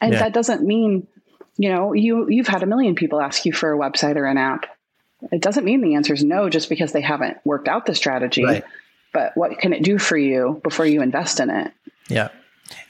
And 0.00 0.12
yeah. 0.12 0.20
that 0.20 0.34
doesn't 0.34 0.62
mean, 0.62 1.06
you 1.56 1.70
know, 1.70 1.92
you, 1.92 2.28
you've 2.28 2.48
had 2.48 2.62
a 2.62 2.66
million 2.66 2.94
people 2.94 3.20
ask 3.20 3.44
you 3.46 3.52
for 3.52 3.72
a 3.72 3.78
website 3.78 4.16
or 4.16 4.26
an 4.26 4.38
app 4.38 4.66
It 5.32 5.40
doesn't 5.40 5.64
mean 5.64 5.80
the 5.80 5.94
answer 5.94 6.14
is 6.14 6.24
no 6.24 6.50
just 6.50 6.68
because 6.68 6.92
they 6.92 7.00
haven't 7.00 7.38
worked 7.44 7.68
out 7.68 7.86
the 7.86 7.94
strategy. 7.94 8.44
Right. 8.44 8.64
But 9.12 9.36
what 9.36 9.58
can 9.58 9.72
it 9.72 9.82
do 9.82 9.98
for 9.98 10.16
you 10.16 10.60
before 10.62 10.84
you 10.84 11.00
invest 11.00 11.40
in 11.40 11.48
it? 11.48 11.72
Yeah. 12.08 12.28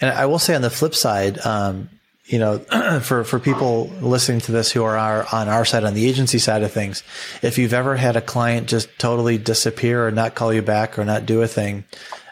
And 0.01 0.11
I 0.11 0.27
will 0.27 0.39
say 0.39 0.55
on 0.55 0.63
the 0.63 0.71
flip 0.71 0.95
side, 0.95 1.39
um, 1.45 1.89
you 2.27 2.39
know, 2.39 2.59
for, 3.03 3.25
for 3.25 3.39
people 3.39 3.87
listening 4.01 4.41
to 4.41 4.53
this 4.53 4.73
who 4.73 4.83
are 4.83 4.97
our, 4.97 5.27
on 5.33 5.49
our 5.49 5.65
side, 5.65 5.85
on 5.85 5.95
the 5.95 6.09
agency 6.09 6.39
side 6.39 6.63
of 6.63 6.73
things, 6.73 7.03
if 7.43 7.59
you've 7.59 7.75
ever 7.75 7.97
had 7.97 8.17
a 8.17 8.21
client 8.21 8.69
just 8.69 8.89
totally 8.99 9.39
disappear 9.39 10.07
or 10.07 10.11
not 10.11 10.35
call 10.35 10.53
you 10.53 10.63
back 10.63 10.99
or 10.99 11.05
not 11.05 11.27
do 11.27 11.43
a 11.43 11.49
thing, 11.49 11.85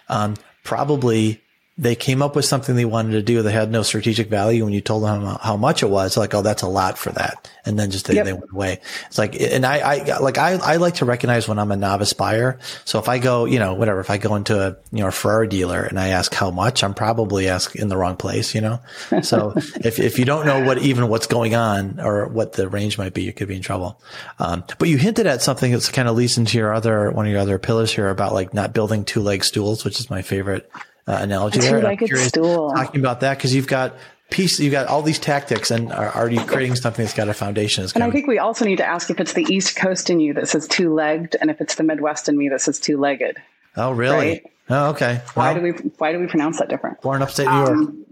um, 0.09 0.35
probably 0.65 1.41
they 1.77 1.97
came 1.97 2.23
up 2.23 2.37
with 2.37 2.45
something 2.45 2.77
they 2.77 2.85
wanted 2.85 3.13
to 3.13 3.23
do 3.23 3.43
that 3.43 3.51
had 3.51 3.69
no 3.69 3.83
strategic 3.83 4.29
value. 4.29 4.65
When 4.65 4.73
you 4.73 4.81
told 4.81 5.03
them 5.03 5.23
how, 5.23 5.39
how 5.39 5.57
much 5.57 5.83
it 5.83 5.91
was, 5.91 6.17
like, 6.17 6.33
oh, 6.33 6.43
that's 6.43 6.63
a 6.63 6.69
lot 6.69 6.97
for 6.99 7.11
that. 7.11 7.51
And 7.65 7.77
then 7.77 7.91
just 7.91 8.07
they, 8.07 8.15
yep. 8.15 8.27
they 8.27 8.33
went 8.33 8.53
away. 8.53 8.81
It's 9.07 9.19
like, 9.19 9.41
and 9.41 9.67
I, 9.67 9.79
I, 9.79 10.19
like, 10.19 10.39
I, 10.39 10.53
I 10.53 10.77
like 10.77 10.95
to 10.97 11.05
recognize 11.05 11.49
when 11.49 11.59
I'm 11.59 11.73
a 11.73 11.77
novice 11.77 12.13
buyer. 12.13 12.61
So 12.85 13.01
if 13.01 13.09
I 13.09 13.19
go, 13.19 13.45
you 13.45 13.59
know, 13.59 13.75
whatever, 13.75 13.99
if 13.99 14.09
I 14.09 14.19
go 14.19 14.37
into 14.37 14.61
a, 14.61 14.77
you 14.93 15.01
know, 15.01 15.09
a 15.09 15.13
Ferrari 15.13 15.49
dealer 15.49 15.83
and 15.83 15.99
I 15.99 16.09
ask 16.09 16.33
how 16.33 16.53
much, 16.53 16.85
I'm 16.85 16.95
probably 16.95 17.49
asking 17.49 17.83
in 17.83 17.89
the 17.89 17.97
wrong 17.97 18.17
place, 18.17 18.55
you 18.55 18.61
know? 18.61 18.79
So 19.23 19.55
if, 19.57 19.99
if 19.99 20.21
you 20.21 20.25
don't 20.25 20.47
know 20.47 20.65
what, 20.65 20.79
even 20.79 21.09
what's 21.09 21.27
going 21.27 21.57
on 21.57 21.99
or 21.99 22.29
what 22.29 22.53
the 22.53 22.69
range 22.69 22.99
might 22.99 23.15
be, 23.15 23.25
you 23.25 23.33
could 23.33 23.49
be 23.49 23.57
in 23.57 23.63
trouble. 23.63 24.01
Um, 24.39 24.63
but 24.79 24.89
you 24.89 24.97
hinted 24.97 25.27
at 25.27 25.43
something 25.43 25.73
that's 25.73 25.89
kind 25.89 26.07
of 26.07 26.15
leads 26.15 26.39
into 26.39 26.57
your 26.57 26.73
other, 26.73 27.11
one 27.11 27.27
of 27.27 27.33
your 27.33 27.41
other 27.41 27.59
pillars 27.59 27.93
here 27.93 28.11
about 28.11 28.33
like 28.33 28.55
not 28.55 28.73
building 28.75 29.05
two 29.05 29.23
leg 29.23 29.43
stools, 29.43 29.85
which 29.85 29.99
is 29.99 30.09
my 30.09 30.23
favorite 30.23 30.71
uh, 31.07 31.19
analogy 31.21 31.61
there. 31.61 31.83
Like 31.83 32.03
I'm 32.03 32.09
curious 32.09 32.29
stool. 32.29 32.73
talking 32.73 33.01
about 33.01 33.21
that 33.21 33.39
because 33.39 33.55
you've 33.55 33.67
got 33.67 33.95
piece, 34.31 34.59
you've 34.59 34.73
got 34.73 34.87
all 34.87 35.03
these 35.03 35.19
tactics, 35.19 35.71
and 35.71 35.93
are, 35.93 36.29
you 36.29 36.41
creating 36.41 36.77
something 36.77 37.05
that's 37.05 37.15
got 37.15 37.29
a 37.29 37.35
foundation? 37.35 37.87
And 37.95 38.03
I 38.03 38.11
think 38.11 38.27
we 38.27 38.39
also 38.39 38.65
need 38.65 38.77
to 38.77 38.87
ask 38.87 39.11
if 39.11 39.21
it's 39.21 39.33
the 39.33 39.45
East 39.49 39.77
Coast 39.77 40.11
in 40.11 40.21
you 40.21 40.35
that 40.35 40.49
says 40.49 40.67
two 40.67 40.95
legged, 40.95 41.37
and 41.41 41.51
if 41.51 41.61
it's 41.61 41.77
the 41.77 41.85
Midwest 41.85 42.29
in 42.29 42.37
me 42.37 42.49
that 42.49 42.61
says 42.61 42.81
two 42.81 42.99
legged. 42.99 43.39
Oh, 43.77 43.93
really? 43.93 44.29
Right? 44.29 44.51
Oh, 44.71 44.91
okay. 44.91 45.21
Well, 45.37 45.47
why 45.47 45.55
do 45.55 45.61
we 45.61 45.71
Why 45.99 46.13
do 46.13 46.19
we 46.19 46.27
pronounce 46.27 46.59
that 46.59 46.69
different? 46.69 47.01
Born 47.03 47.23
upstate 47.23 47.47
New 47.47 47.53
York. 47.53 47.69
Um, 47.69 48.07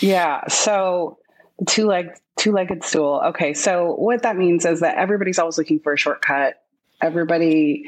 yeah. 0.00 0.46
So 0.48 1.18
two 1.66 1.86
legged 1.86 2.12
two 2.36 2.52
legged 2.52 2.84
stool. 2.84 3.22
Okay. 3.28 3.54
So 3.54 3.94
what 3.94 4.22
that 4.22 4.36
means 4.36 4.66
is 4.66 4.80
that 4.80 4.98
everybody's 4.98 5.38
always 5.38 5.56
looking 5.56 5.80
for 5.80 5.94
a 5.94 5.98
shortcut. 5.98 6.62
Everybody. 7.00 7.84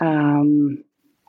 Um, 0.00 0.83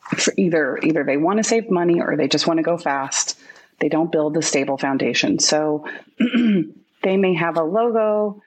for 0.05 0.33
either 0.37 0.77
either 0.83 1.03
they 1.03 1.17
want 1.17 1.37
to 1.37 1.43
save 1.43 1.69
money 1.69 2.01
or 2.01 2.15
they 2.15 2.27
just 2.27 2.47
want 2.47 2.57
to 2.57 2.63
go 2.63 2.77
fast. 2.77 3.39
They 3.79 3.89
don't 3.89 4.11
build 4.11 4.33
the 4.33 4.41
stable 4.41 4.77
foundation. 4.77 5.39
So 5.39 5.87
they 7.03 7.17
may 7.17 7.33
have 7.33 7.57
a 7.57 7.63
logo 7.63 8.41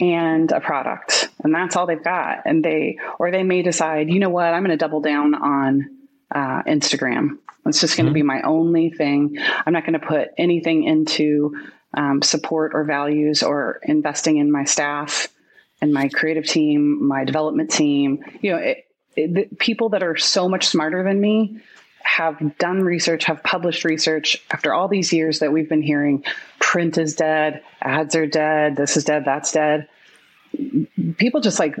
and 0.00 0.50
a 0.50 0.60
product 0.60 1.28
and 1.42 1.54
that's 1.54 1.76
all 1.76 1.86
they've 1.86 2.02
got 2.02 2.42
and 2.46 2.64
they 2.64 2.98
or 3.18 3.30
they 3.30 3.44
may 3.44 3.62
decide 3.62 4.10
you 4.10 4.18
know 4.18 4.28
what 4.28 4.52
i'm 4.52 4.64
going 4.64 4.70
to 4.70 4.76
double 4.76 5.00
down 5.00 5.34
on 5.34 5.88
uh, 6.34 6.62
instagram 6.64 7.38
it's 7.64 7.80
just 7.80 7.96
going 7.96 8.06
to 8.06 8.10
mm-hmm. 8.10 8.14
be 8.14 8.22
my 8.22 8.42
only 8.42 8.90
thing 8.90 9.38
i'm 9.38 9.72
not 9.72 9.86
going 9.86 9.98
to 9.98 10.04
put 10.04 10.30
anything 10.36 10.82
into 10.82 11.54
um, 11.96 12.22
support 12.22 12.72
or 12.74 12.82
values 12.82 13.44
or 13.44 13.78
investing 13.84 14.38
in 14.38 14.50
my 14.50 14.64
staff 14.64 15.28
and 15.80 15.92
my 15.92 16.08
creative 16.08 16.44
team 16.44 17.06
my 17.06 17.24
development 17.24 17.70
team 17.70 18.24
you 18.42 18.50
know 18.50 18.58
it, 18.58 18.88
the 19.16 19.48
people 19.58 19.90
that 19.90 20.02
are 20.02 20.16
so 20.16 20.48
much 20.48 20.66
smarter 20.66 21.02
than 21.02 21.20
me 21.20 21.60
have 22.02 22.58
done 22.58 22.82
research, 22.82 23.24
have 23.24 23.42
published 23.42 23.84
research 23.84 24.42
after 24.50 24.74
all 24.74 24.88
these 24.88 25.12
years 25.12 25.38
that 25.38 25.52
we've 25.52 25.68
been 25.68 25.82
hearing 25.82 26.22
print 26.60 26.98
is 26.98 27.14
dead, 27.14 27.62
ads 27.80 28.14
are 28.14 28.26
dead, 28.26 28.76
this 28.76 28.96
is 28.96 29.04
dead, 29.04 29.24
that's 29.24 29.52
dead. 29.52 29.88
People 31.16 31.40
just 31.40 31.58
like 31.58 31.76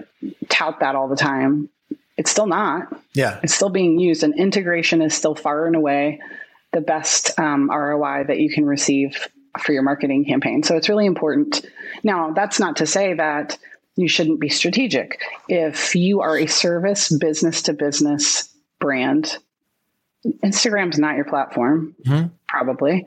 tout 0.48 0.80
that 0.80 0.94
all 0.94 1.08
the 1.08 1.16
time. 1.16 1.68
It's 2.16 2.30
still 2.30 2.46
not. 2.46 2.88
Yeah. 3.12 3.40
It's 3.42 3.54
still 3.54 3.70
being 3.70 3.98
used, 3.98 4.22
and 4.22 4.38
integration 4.38 5.02
is 5.02 5.14
still 5.14 5.34
far 5.34 5.66
and 5.66 5.76
away 5.76 6.20
the 6.72 6.80
best 6.80 7.38
um, 7.38 7.70
ROI 7.70 8.24
that 8.28 8.38
you 8.38 8.50
can 8.50 8.66
receive 8.66 9.28
for 9.58 9.72
your 9.72 9.82
marketing 9.82 10.24
campaign. 10.24 10.62
So 10.62 10.76
it's 10.76 10.88
really 10.88 11.06
important. 11.06 11.64
Now, 12.02 12.32
that's 12.32 12.58
not 12.58 12.76
to 12.76 12.86
say 12.86 13.14
that 13.14 13.58
you 13.96 14.08
shouldn't 14.08 14.40
be 14.40 14.48
strategic. 14.48 15.20
If 15.48 15.94
you 15.94 16.20
are 16.20 16.36
a 16.36 16.46
service 16.46 17.16
business 17.16 17.62
to 17.62 17.72
business 17.72 18.48
brand, 18.80 19.38
Instagram's 20.42 20.98
not 20.98 21.16
your 21.16 21.24
platform, 21.24 21.94
mm-hmm. 22.04 22.28
probably. 22.48 23.06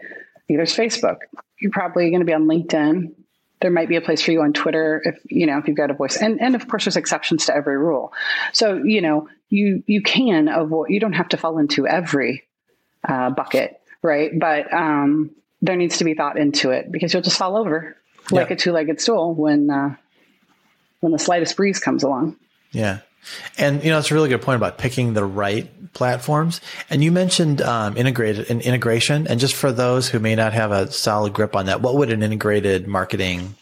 Neither's 0.50 0.76
Facebook. 0.76 1.20
You're 1.60 1.72
probably 1.72 2.10
going 2.10 2.22
to 2.22 2.26
be 2.26 2.34
on 2.34 2.46
LinkedIn. 2.46 3.14
There 3.60 3.72
might 3.72 3.90
be 3.90 3.96
a 3.96 4.02
place 4.02 4.22
for 4.22 4.32
you 4.32 4.42
on 4.44 4.54
Twitter 4.54 5.02
if 5.04 5.20
you 5.26 5.48
know 5.48 5.58
if 5.58 5.68
you've 5.68 5.76
got 5.76 5.90
a 5.90 5.96
voice, 5.96 6.18
and 6.18 6.40
and 6.40 6.56
of 6.56 6.68
course 6.68 6.86
there's 6.86 6.96
exceptions 6.96 7.48
to 7.48 7.56
every 7.56 7.78
rule. 7.78 8.14
So 8.54 8.76
you 8.76 9.02
know 9.02 9.30
you 9.50 9.84
you 9.88 10.04
can 10.04 10.48
avoid. 10.48 10.90
You 10.90 11.00
don't 11.00 11.14
have 11.14 11.30
to 11.30 11.38
fall 11.38 11.58
into 11.58 11.88
every 11.88 12.44
uh, 13.08 13.32
bucket, 13.32 13.82
right? 14.04 14.32
But 14.38 14.72
um, 14.72 15.32
there 15.64 15.76
needs 15.76 15.98
to 15.98 16.04
be 16.04 16.14
thought 16.14 16.38
into 16.38 16.70
it 16.70 16.92
because 16.92 17.14
you'll 17.14 17.24
just 17.24 17.38
fall 17.38 17.58
over 17.58 17.98
like 18.30 18.52
a 18.52 18.56
two-legged 18.56 19.00
stool 19.02 19.34
when 19.34 19.70
uh, 19.70 19.96
when 21.00 21.12
the 21.12 21.20
slightest 21.20 21.56
breeze 21.56 21.80
comes 21.80 22.04
along. 22.04 22.36
Yeah. 22.72 23.00
And 23.58 23.84
you 23.84 23.90
know, 23.90 24.00
it's 24.00 24.12
a 24.12 24.14
really 24.14 24.30
good 24.30 24.42
point 24.42 24.56
about 24.56 24.78
picking 24.78 25.14
the 25.14 25.26
right 25.26 25.70
platforms. 25.94 26.62
And 26.90 27.04
you 27.04 27.12
mentioned 27.12 27.62
um, 27.62 27.98
integrated 27.98 28.50
and 28.50 28.62
integration. 28.62 29.28
And 29.28 29.40
just 29.40 29.56
for 29.56 29.72
those 29.72 30.08
who 30.08 30.20
may 30.20 30.36
not 30.36 30.54
have 30.54 30.72
a 30.72 30.92
solid 30.92 31.34
grip 31.34 31.56
on 31.56 31.66
that, 31.66 31.82
what 31.82 31.96
would 31.96 32.12
an 32.12 32.24
integrated 32.24 32.88
marketing 32.88 33.56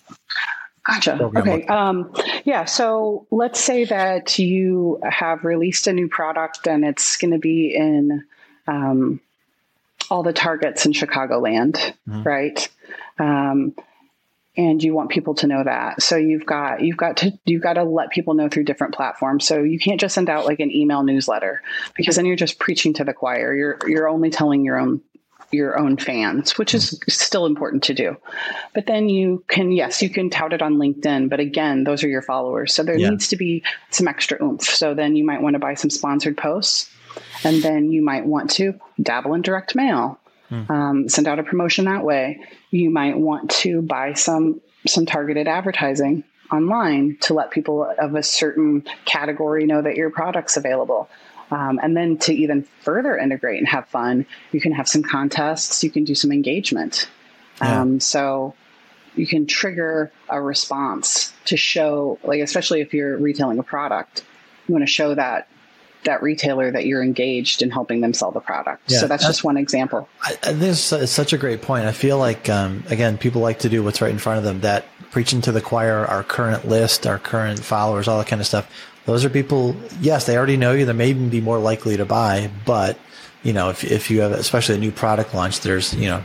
Gotcha. 0.85 1.19
Okay. 1.19 1.65
Um, 1.65 2.13
yeah. 2.43 2.65
So 2.65 3.25
let's 3.31 3.59
say 3.59 3.85
that 3.85 4.37
you 4.37 4.99
have 5.03 5.43
released 5.43 5.87
a 5.87 5.93
new 5.93 6.07
product 6.07 6.67
and 6.67 6.85
it's 6.85 7.17
going 7.17 7.31
to 7.31 7.39
be 7.39 7.75
in 7.75 8.23
um, 8.67 9.19
all 10.11 10.21
the 10.21 10.33
targets 10.33 10.85
in 10.85 10.91
Chicagoland, 10.91 11.73
mm-hmm. 12.07 12.21
right? 12.21 12.69
And 14.57 14.81
you 14.81 14.93
want 14.93 15.09
people 15.09 15.35
to 15.35 15.47
know 15.47 15.63
that. 15.63 16.01
So 16.01 16.15
you've 16.15 16.45
got 16.45 16.81
you've 16.81 16.97
got 16.97 17.17
to 17.17 17.37
you've 17.45 17.61
got 17.61 17.73
to 17.73 17.83
let 17.83 18.09
people 18.09 18.33
know 18.33 18.47
through 18.47 18.63
different 18.63 18.93
platforms. 18.93 19.45
So 19.45 19.63
you 19.63 19.79
can't 19.79 19.99
just 19.99 20.15
send 20.15 20.29
out 20.29 20.45
like 20.45 20.59
an 20.59 20.71
email 20.71 21.03
newsletter 21.03 21.61
because 21.95 22.15
then 22.15 22.25
you're 22.25 22.35
just 22.35 22.57
preaching 22.59 22.93
to 22.93 23.03
the 23.03 23.13
choir. 23.13 23.53
You're 23.53 23.79
you're 23.85 24.07
only 24.07 24.29
telling 24.29 24.63
your 24.63 24.77
own 24.77 25.01
your 25.51 25.77
own 25.77 25.95
fans 25.95 26.57
which 26.57 26.73
is 26.73 26.99
still 27.07 27.45
important 27.45 27.83
to 27.83 27.93
do. 27.93 28.17
But 28.73 28.87
then 28.87 29.09
you 29.09 29.43
can 29.47 29.71
yes 29.71 30.01
you 30.01 30.09
can 30.09 30.29
tout 30.29 30.53
it 30.53 30.61
on 30.61 30.75
linkedin 30.75 31.29
but 31.29 31.39
again 31.39 31.83
those 31.83 32.03
are 32.03 32.09
your 32.09 32.21
followers. 32.21 32.73
So 32.73 32.83
there 32.83 32.97
yeah. 32.97 33.09
needs 33.09 33.27
to 33.29 33.35
be 33.35 33.63
some 33.91 34.07
extra 34.07 34.41
oomph. 34.43 34.63
So 34.63 34.93
then 34.93 35.15
you 35.15 35.23
might 35.23 35.41
want 35.41 35.53
to 35.53 35.59
buy 35.59 35.73
some 35.73 35.89
sponsored 35.89 36.37
posts 36.37 36.89
and 37.43 37.61
then 37.61 37.91
you 37.91 38.01
might 38.01 38.25
want 38.25 38.51
to 38.51 38.79
dabble 39.01 39.33
in 39.33 39.41
direct 39.41 39.75
mail 39.75 40.19
Hmm. 40.49 40.71
um, 40.71 41.09
send 41.09 41.27
out 41.27 41.39
a 41.39 41.43
promotion 41.43 41.85
that 41.85 42.03
way. 42.03 42.41
You 42.69 42.89
might 42.89 43.17
want 43.17 43.51
to 43.51 43.81
buy 43.81 44.13
some 44.13 44.61
some 44.87 45.05
targeted 45.05 45.47
advertising 45.47 46.23
online 46.51 47.17
to 47.21 47.33
let 47.33 47.49
people 47.51 47.91
of 47.97 48.15
a 48.15 48.21
certain 48.21 48.85
category 49.05 49.65
know 49.65 49.81
that 49.81 49.95
your 49.95 50.11
product's 50.11 50.57
available. 50.57 51.09
Um, 51.51 51.79
and 51.81 51.95
then 51.95 52.17
to 52.19 52.33
even 52.33 52.67
further 52.81 53.17
integrate 53.17 53.59
and 53.59 53.67
have 53.67 53.87
fun, 53.87 54.25
you 54.51 54.59
can 54.59 54.71
have 54.73 54.87
some 54.87 55.03
contests, 55.03 55.83
you 55.83 55.89
can 55.89 56.03
do 56.03 56.15
some 56.15 56.31
engagement. 56.31 57.07
Yeah. 57.61 57.81
Um, 57.81 57.99
so 57.99 58.55
you 59.15 59.25
can 59.25 59.45
trigger 59.45 60.11
a 60.29 60.41
response 60.41 61.33
to 61.45 61.57
show, 61.57 62.19
like, 62.23 62.41
especially 62.41 62.81
if 62.81 62.93
you're 62.93 63.17
retailing 63.17 63.59
a 63.59 63.63
product, 63.63 64.25
you 64.67 64.73
want 64.73 64.83
to 64.83 64.91
show 64.91 65.15
that 65.15 65.47
that 66.05 66.23
retailer 66.23 66.71
that 66.71 66.85
you're 66.85 67.03
engaged 67.03 67.61
in 67.61 67.69
helping 67.69 68.01
them 68.01 68.13
sell 68.13 68.31
the 68.31 68.39
product. 68.39 68.83
Yeah, 68.91 68.99
so 68.99 69.07
that's, 69.07 69.23
that's, 69.23 69.35
just 69.35 69.43
one 69.43 69.57
example. 69.57 70.07
I, 70.21 70.53
this 70.53 70.91
is 70.91 71.11
such 71.11 71.33
a 71.33 71.37
great 71.37 71.61
point. 71.61 71.85
I 71.85 71.91
feel 71.91 72.17
like, 72.17 72.49
um, 72.49 72.83
again, 72.89 73.17
people 73.17 73.41
like 73.41 73.59
to 73.59 73.69
do 73.69 73.83
what's 73.83 74.01
right 74.01 74.11
in 74.11 74.17
front 74.17 74.39
of 74.39 74.43
them. 74.43 74.61
That 74.61 74.85
preaching 75.11 75.41
to 75.41 75.51
the 75.51 75.61
choir, 75.61 76.05
our 76.05 76.23
current 76.23 76.67
list, 76.67 77.05
our 77.05 77.19
current 77.19 77.63
followers, 77.63 78.07
all 78.07 78.17
that 78.17 78.27
kind 78.27 78.41
of 78.41 78.47
stuff. 78.47 78.69
Those 79.05 79.23
are 79.23 79.29
people, 79.29 79.75
yes, 80.01 80.25
they 80.25 80.35
already 80.35 80.57
know 80.57 80.73
you. 80.73 80.85
They 80.85 80.93
may 80.93 81.09
even 81.09 81.29
be 81.29 81.41
more 81.41 81.59
likely 81.59 81.95
to 81.97 82.05
buy, 82.05 82.49
but 82.65 82.97
you 83.43 83.53
know, 83.53 83.69
if, 83.69 83.83
if 83.83 84.09
you 84.09 84.21
have, 84.21 84.31
especially 84.31 84.75
a 84.75 84.79
new 84.79 84.91
product 84.91 85.33
launch, 85.33 85.61
there's, 85.61 85.93
you 85.93 86.07
know, 86.07 86.23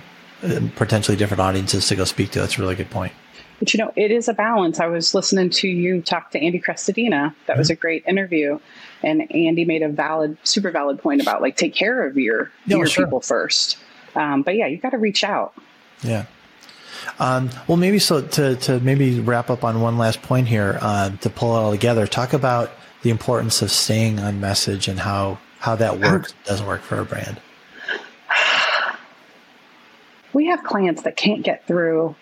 potentially 0.76 1.16
different 1.16 1.40
audiences 1.40 1.86
to 1.88 1.96
go 1.96 2.04
speak 2.04 2.30
to. 2.30 2.40
That's 2.40 2.58
a 2.58 2.62
really 2.62 2.74
good 2.74 2.90
point. 2.90 3.12
But 3.60 3.74
you 3.74 3.78
know, 3.78 3.92
it 3.94 4.10
is 4.10 4.26
a 4.26 4.32
balance. 4.32 4.80
I 4.80 4.86
was 4.86 5.14
listening 5.14 5.50
to 5.50 5.68
you 5.68 6.00
talk 6.00 6.30
to 6.32 6.40
Andy 6.40 6.58
Crestodina. 6.58 7.34
That 7.46 7.52
mm-hmm. 7.52 7.58
was 7.58 7.70
a 7.70 7.76
great 7.76 8.04
interview. 8.06 8.58
And 9.02 9.30
Andy 9.32 9.64
made 9.66 9.82
a 9.82 9.88
valid, 9.88 10.38
super 10.42 10.70
valid 10.70 10.98
point 10.98 11.20
about 11.20 11.42
like 11.42 11.56
take 11.56 11.74
care 11.74 12.06
of 12.06 12.16
your 12.16 12.50
your 12.66 12.86
sure. 12.86 13.04
people 13.04 13.20
first. 13.20 13.76
Um, 14.16 14.42
but 14.42 14.56
yeah, 14.56 14.66
you 14.66 14.78
got 14.78 14.90
to 14.90 14.98
reach 14.98 15.22
out. 15.22 15.54
Yeah. 16.02 16.24
Um, 17.18 17.50
well, 17.66 17.76
maybe 17.76 17.98
so 17.98 18.22
to, 18.22 18.56
to 18.56 18.80
maybe 18.80 19.20
wrap 19.20 19.50
up 19.50 19.62
on 19.62 19.80
one 19.80 19.98
last 19.98 20.22
point 20.22 20.48
here 20.48 20.78
uh, 20.80 21.10
to 21.10 21.30
pull 21.30 21.54
it 21.54 21.60
all 21.60 21.70
together. 21.70 22.06
Talk 22.06 22.32
about 22.32 22.70
the 23.02 23.10
importance 23.10 23.62
of 23.62 23.70
staying 23.70 24.18
on 24.18 24.40
message 24.40 24.88
and 24.88 24.98
how 24.98 25.38
how 25.58 25.76
that 25.76 26.00
works 26.00 26.32
doesn't 26.46 26.66
work 26.66 26.80
for 26.80 26.98
a 26.98 27.04
brand. 27.04 27.40
We 30.32 30.46
have 30.46 30.62
clients 30.62 31.02
that 31.02 31.16
can't 31.16 31.42
get 31.42 31.66
through 31.66 32.14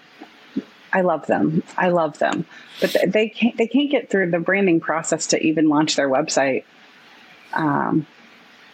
I 0.93 1.03
love 1.03 1.27
them. 1.27 1.63
I 1.77 1.89
love 1.89 2.19
them, 2.19 2.47
but 2.81 2.97
they 3.07 3.29
can't 3.29 3.57
they 3.57 3.67
can't 3.67 3.91
get 3.91 4.11
through 4.11 4.31
the 4.31 4.39
branding 4.39 4.81
process 4.81 5.29
to 5.29 5.43
even 5.43 5.69
launch 5.69 5.97
their 5.97 6.09
website 6.09 6.65
um, 7.53 8.07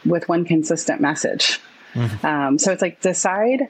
with 0.05 0.29
one 0.29 0.44
consistent 0.44 1.00
message. 1.00 1.61
Mm-hmm. 1.94 2.27
Um, 2.27 2.59
so 2.59 2.72
it's 2.72 2.83
like 2.83 3.00
decide 3.00 3.68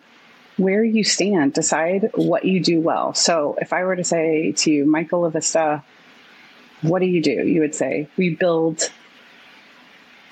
where 0.57 0.85
you 0.85 1.04
stand, 1.04 1.52
decide 1.52 2.11
what 2.14 2.44
you 2.44 2.61
do 2.61 2.80
well. 2.80 3.14
So 3.14 3.57
if 3.61 3.72
I 3.72 3.85
were 3.85 3.96
to 3.96 4.04
say 4.04 4.52
to 4.52 4.70
you, 4.70 4.87
Michael 4.87 5.22
LaVista, 5.22 5.83
what 6.83 7.00
do 7.00 7.07
you 7.07 7.20
do? 7.20 7.30
You 7.30 7.61
would 7.61 7.74
say, 7.74 8.09
we 8.16 8.35
build 8.35 8.90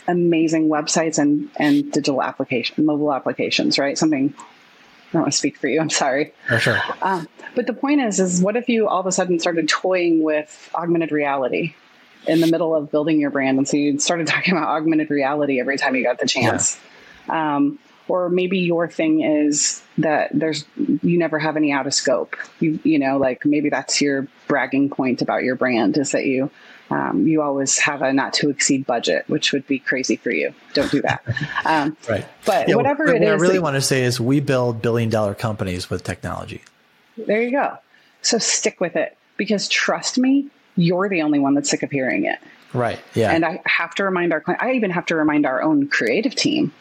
amazing 0.07 0.69
websites 0.69 1.19
and, 1.19 1.51
and 1.57 1.91
digital 1.91 2.23
application, 2.23 2.85
mobile 2.85 3.13
applications, 3.13 3.79
right? 3.79 3.99
Something 3.99 4.35
I 5.13 5.19
don't 5.19 5.23
want 5.23 5.33
to 5.33 5.39
speak 5.39 5.59
for 5.59 5.69
you. 5.69 5.79
I'm 5.79 5.91
sorry. 5.91 6.33
For 6.49 6.59
sure. 6.59 6.81
Um, 7.03 7.29
but 7.55 7.67
the 7.67 7.75
point 7.75 8.01
is, 8.01 8.19
is 8.19 8.41
what 8.41 8.57
if 8.57 8.71
you 8.71 8.89
all 8.89 9.01
of 9.01 9.07
a 9.07 9.13
sudden 9.13 9.39
started 9.39 9.69
toying 9.69 10.23
with 10.23 10.71
augmented 10.75 11.13
reality 11.13 11.75
in 12.27 12.41
the 12.41 12.47
middle 12.47 12.75
of 12.75 12.91
building 12.91 13.21
your 13.21 13.31
brand, 13.31 13.59
and 13.59 13.69
so 13.69 13.77
you 13.77 13.99
started 13.99 14.27
talking 14.29 14.57
about 14.57 14.69
augmented 14.69 15.11
reality 15.11 15.61
every 15.61 15.77
time 15.77 15.95
you 15.95 16.03
got 16.03 16.19
the 16.19 16.27
chance. 16.27 16.81
Yeah. 17.29 17.57
Um, 17.57 17.79
or 18.09 18.31
maybe 18.31 18.61
your 18.61 18.89
thing 18.89 19.21
is 19.21 19.83
that 19.99 20.31
there's 20.33 20.65
you 20.77 21.19
never 21.19 21.39
have 21.39 21.57
any 21.57 21.73
out 21.73 21.87
of 21.87 21.95
scope. 21.95 22.37
You 22.59 22.79
you 22.83 22.99
know, 22.99 23.19
like 23.19 23.45
maybe 23.45 23.69
that's 23.69 24.01
your 24.01 24.27
bragging 24.49 24.89
point 24.89 25.21
about 25.21 25.43
your 25.43 25.57
brand 25.57 25.99
is 25.99 26.13
that 26.13 26.25
you 26.25 26.51
um, 26.93 27.27
you 27.27 27.43
always 27.43 27.79
have 27.79 28.03
a 28.03 28.13
not 28.13 28.33
to 28.35 28.51
exceed 28.51 28.87
budget, 28.87 29.25
which 29.29 29.53
would 29.53 29.67
be 29.67 29.79
crazy 29.79 30.17
for 30.17 30.31
you. 30.31 30.55
Don't 30.75 30.91
do 30.91 31.03
that. 31.03 31.25
Um, 31.65 31.97
right. 32.09 32.27
But 32.45 32.69
yeah, 32.69 32.75
whatever 32.75 33.05
what, 33.07 33.17
it 33.17 33.21
what 33.21 33.35
is, 33.35 33.41
I 33.41 33.43
really 33.43 33.55
that, 33.55 33.63
want 33.63 33.77
to 33.77 33.81
say 33.81 34.03
is 34.03 34.21
we 34.21 34.41
build 34.41 34.83
billion 34.83 35.09
dollar 35.09 35.35
companies 35.35 35.89
with 35.89 36.05
technology. 36.05 36.63
There 37.17 37.43
you 37.43 37.51
go. 37.51 37.79
So 38.23 38.39
stick 38.39 38.81
with 38.81 38.97
it 38.97 39.17
because 39.37 39.69
trust 39.69 40.19
me, 40.19 40.49
you're 40.77 41.09
the 41.09 41.23
only 41.23 41.39
one 41.39 41.55
that's 41.55 41.71
sick 41.71 41.83
of 41.83 41.91
hearing 41.91 42.25
it. 42.25 42.39
Right. 42.73 42.99
Yeah. 43.15 43.33
And 43.33 43.45
I 43.45 43.61
have 43.67 43.95
to 43.97 44.05
remind 44.05 44.33
our 44.33 44.41
client, 44.41 44.63
I 44.63 44.73
even 44.73 44.91
have 44.91 45.07
to 45.07 45.17
remind 45.17 45.45
our 45.45 45.63
own 45.63 45.89
creative 45.89 46.35
team 46.35 46.73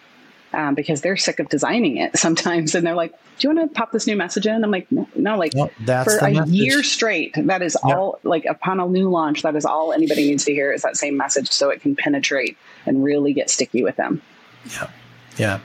um, 0.53 0.75
because 0.75 1.01
they're 1.01 1.17
sick 1.17 1.39
of 1.39 1.49
designing 1.49 1.97
it 1.97 2.17
sometimes. 2.17 2.75
And 2.75 2.85
they're 2.85 2.95
like, 2.95 3.11
do 3.39 3.47
you 3.47 3.55
want 3.55 3.73
to 3.73 3.79
pop 3.79 3.91
this 3.91 4.07
new 4.07 4.15
message 4.15 4.45
in? 4.45 4.63
I'm 4.63 4.71
like, 4.71 4.91
no, 4.91 5.07
no 5.15 5.37
like 5.37 5.53
that's 5.79 6.13
for 6.13 6.25
a 6.25 6.31
message. 6.31 6.53
year 6.53 6.83
straight, 6.83 7.33
that 7.35 7.61
is 7.61 7.77
yep. 7.85 7.97
all 7.97 8.19
like 8.23 8.45
upon 8.45 8.79
a 8.79 8.87
new 8.87 9.09
launch, 9.09 9.41
that 9.41 9.55
is 9.55 9.65
all 9.65 9.93
anybody 9.93 10.27
needs 10.27 10.45
to 10.45 10.53
hear 10.53 10.71
is 10.71 10.83
that 10.83 10.97
same 10.97 11.17
message 11.17 11.51
so 11.51 11.69
it 11.69 11.81
can 11.81 11.95
penetrate 11.95 12.57
and 12.85 13.03
really 13.03 13.33
get 13.33 13.49
sticky 13.49 13.83
with 13.83 13.95
them. 13.95 14.21
Yeah. 14.69 14.89
Yeah. 15.37 15.59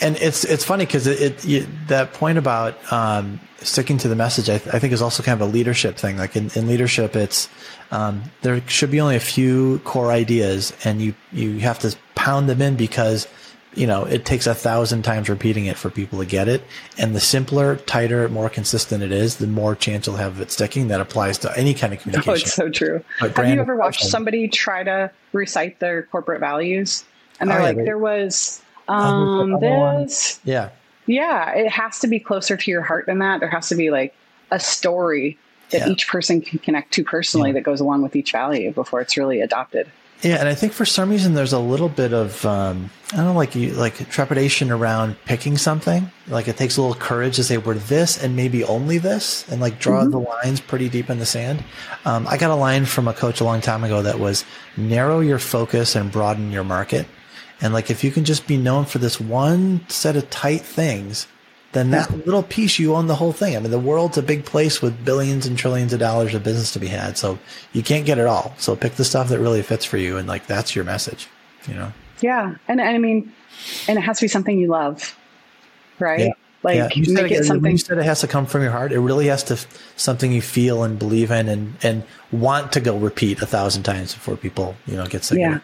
And 0.00 0.16
it's, 0.16 0.44
it's 0.44 0.64
funny 0.64 0.84
because 0.84 1.06
it, 1.06 1.20
it 1.20 1.44
you, 1.44 1.66
that 1.86 2.12
point 2.12 2.38
about, 2.38 2.92
um, 2.92 3.40
sticking 3.58 3.96
to 3.98 4.08
the 4.08 4.16
message, 4.16 4.50
I, 4.50 4.58
th- 4.58 4.74
I, 4.74 4.80
think 4.80 4.92
is 4.92 5.00
also 5.00 5.22
kind 5.22 5.40
of 5.40 5.48
a 5.48 5.50
leadership 5.50 5.96
thing. 5.96 6.16
Like 6.16 6.34
in, 6.34 6.50
in 6.56 6.66
leadership, 6.66 7.14
it's, 7.14 7.48
um, 7.92 8.24
there 8.42 8.60
should 8.68 8.90
be 8.90 9.00
only 9.00 9.14
a 9.14 9.20
few 9.20 9.78
core 9.84 10.10
ideas 10.10 10.72
and 10.84 11.00
you, 11.00 11.14
you 11.30 11.60
have 11.60 11.78
to 11.80 11.96
pound 12.16 12.48
them 12.48 12.60
in 12.60 12.74
because 12.74 13.28
you 13.74 13.86
know, 13.86 14.04
it 14.04 14.24
takes 14.24 14.46
a 14.46 14.54
thousand 14.54 15.02
times 15.02 15.28
repeating 15.28 15.66
it 15.66 15.76
for 15.76 15.90
people 15.90 16.18
to 16.18 16.26
get 16.26 16.48
it. 16.48 16.62
And 16.98 17.14
the 17.14 17.20
simpler, 17.20 17.76
tighter, 17.76 18.28
more 18.28 18.50
consistent 18.50 19.02
it 19.02 19.12
is, 19.12 19.36
the 19.36 19.46
more 19.46 19.74
chance 19.74 20.06
you'll 20.06 20.16
have 20.16 20.32
of 20.32 20.40
it 20.40 20.50
sticking. 20.50 20.88
That 20.88 21.00
applies 21.00 21.38
to 21.38 21.58
any 21.58 21.74
kind 21.74 21.92
of 21.92 22.00
communication. 22.00 22.32
Oh, 22.32 22.34
it's 22.34 22.54
so 22.54 22.70
true. 22.70 23.02
Like 23.20 23.36
have 23.36 23.48
you 23.48 23.60
ever 23.60 23.76
watched 23.76 24.04
somebody 24.04 24.48
try 24.48 24.82
to 24.82 25.10
recite 25.32 25.80
their 25.80 26.04
corporate 26.04 26.40
values? 26.40 27.04
And 27.40 27.50
they're 27.50 27.60
oh, 27.60 27.64
like, 27.64 27.76
there 27.76 27.98
was 27.98 28.62
um, 28.88 29.58
this. 29.60 30.40
Yeah. 30.44 30.70
Yeah. 31.06 31.50
It 31.52 31.70
has 31.70 31.98
to 32.00 32.08
be 32.08 32.20
closer 32.20 32.56
to 32.56 32.70
your 32.70 32.82
heart 32.82 33.06
than 33.06 33.18
that. 33.18 33.40
There 33.40 33.50
has 33.50 33.68
to 33.70 33.74
be 33.74 33.90
like 33.90 34.14
a 34.50 34.60
story 34.60 35.38
that 35.70 35.86
yeah. 35.86 35.88
each 35.88 36.08
person 36.08 36.40
can 36.40 36.58
connect 36.58 36.92
to 36.94 37.04
personally 37.04 37.50
yeah. 37.50 37.54
that 37.54 37.62
goes 37.62 37.80
along 37.80 38.02
with 38.02 38.14
each 38.14 38.32
value 38.32 38.72
before 38.72 39.00
it's 39.00 39.16
really 39.16 39.40
adopted. 39.40 39.90
Yeah, 40.22 40.36
and 40.36 40.48
I 40.48 40.54
think 40.54 40.72
for 40.72 40.84
some 40.84 41.10
reason 41.10 41.34
there's 41.34 41.52
a 41.52 41.58
little 41.58 41.88
bit 41.88 42.12
of 42.12 42.46
um, 42.46 42.90
I 43.12 43.16
don't 43.16 43.26
know, 43.26 43.32
like 43.32 43.56
you 43.56 43.72
like 43.72 44.08
trepidation 44.08 44.70
around 44.70 45.16
picking 45.24 45.58
something. 45.58 46.12
Like 46.28 46.46
it 46.46 46.56
takes 46.56 46.76
a 46.76 46.82
little 46.82 46.96
courage 46.96 47.36
to 47.36 47.44
say 47.44 47.58
we're 47.58 47.74
this 47.74 48.22
and 48.22 48.36
maybe 48.36 48.62
only 48.62 48.98
this, 48.98 49.48
and 49.48 49.60
like 49.60 49.80
draw 49.80 50.02
mm-hmm. 50.02 50.12
the 50.12 50.20
lines 50.20 50.60
pretty 50.60 50.88
deep 50.88 51.10
in 51.10 51.18
the 51.18 51.26
sand. 51.26 51.64
Um, 52.04 52.28
I 52.28 52.36
got 52.36 52.50
a 52.50 52.54
line 52.54 52.84
from 52.84 53.08
a 53.08 53.12
coach 53.12 53.40
a 53.40 53.44
long 53.44 53.60
time 53.60 53.82
ago 53.82 54.00
that 54.02 54.20
was 54.20 54.44
narrow 54.76 55.18
your 55.18 55.40
focus 55.40 55.96
and 55.96 56.12
broaden 56.12 56.52
your 56.52 56.64
market. 56.64 57.06
And 57.60 57.74
like 57.74 57.90
if 57.90 58.04
you 58.04 58.12
can 58.12 58.24
just 58.24 58.46
be 58.46 58.56
known 58.56 58.84
for 58.84 58.98
this 58.98 59.20
one 59.20 59.84
set 59.88 60.14
of 60.14 60.30
tight 60.30 60.62
things, 60.62 61.26
then 61.72 61.90
that 61.90 62.26
little 62.26 62.42
piece, 62.42 62.78
you 62.78 62.94
own 62.94 63.06
the 63.06 63.14
whole 63.14 63.32
thing. 63.32 63.56
I 63.56 63.60
mean, 63.60 63.70
the 63.70 63.78
world's 63.78 64.18
a 64.18 64.22
big 64.22 64.44
place 64.44 64.82
with 64.82 65.04
billions 65.04 65.46
and 65.46 65.56
trillions 65.56 65.92
of 65.92 66.00
dollars 66.00 66.34
of 66.34 66.44
business 66.44 66.72
to 66.74 66.78
be 66.78 66.88
had. 66.88 67.16
So 67.16 67.38
you 67.72 67.82
can't 67.82 68.04
get 68.04 68.18
it 68.18 68.26
all. 68.26 68.54
So 68.58 68.76
pick 68.76 68.96
the 68.96 69.04
stuff 69.04 69.28
that 69.30 69.38
really 69.40 69.62
fits 69.62 69.84
for 69.84 69.96
you. 69.96 70.18
And 70.18 70.28
like, 70.28 70.46
that's 70.46 70.76
your 70.76 70.84
message, 70.84 71.28
you 71.66 71.74
know? 71.74 71.92
Yeah. 72.20 72.56
And 72.68 72.80
I 72.80 72.98
mean, 72.98 73.32
and 73.88 73.98
it 73.98 74.02
has 74.02 74.18
to 74.18 74.24
be 74.24 74.28
something 74.28 74.58
you 74.58 74.68
love, 74.68 75.16
right? 75.98 76.20
Yeah. 76.20 76.32
Like 76.62 76.76
yeah. 76.76 76.88
you 76.94 77.14
make 77.14 77.32
it, 77.32 77.40
it 77.40 77.44
something. 77.44 77.72
You 77.72 77.78
said 77.78 77.98
it 77.98 78.04
has 78.04 78.20
to 78.20 78.28
come 78.28 78.46
from 78.46 78.62
your 78.62 78.70
heart. 78.70 78.92
It 78.92 79.00
really 79.00 79.26
has 79.26 79.42
to 79.44 79.58
something 79.96 80.30
you 80.30 80.42
feel 80.42 80.84
and 80.84 80.98
believe 80.98 81.30
in 81.30 81.48
and, 81.48 81.74
and 81.82 82.04
want 82.30 82.72
to 82.72 82.80
go 82.80 82.96
repeat 82.98 83.42
a 83.42 83.46
thousand 83.46 83.82
times 83.82 84.14
before 84.14 84.36
people, 84.36 84.76
you 84.86 84.96
know, 84.96 85.06
get 85.06 85.24
sick 85.24 85.38
yeah. 85.38 85.60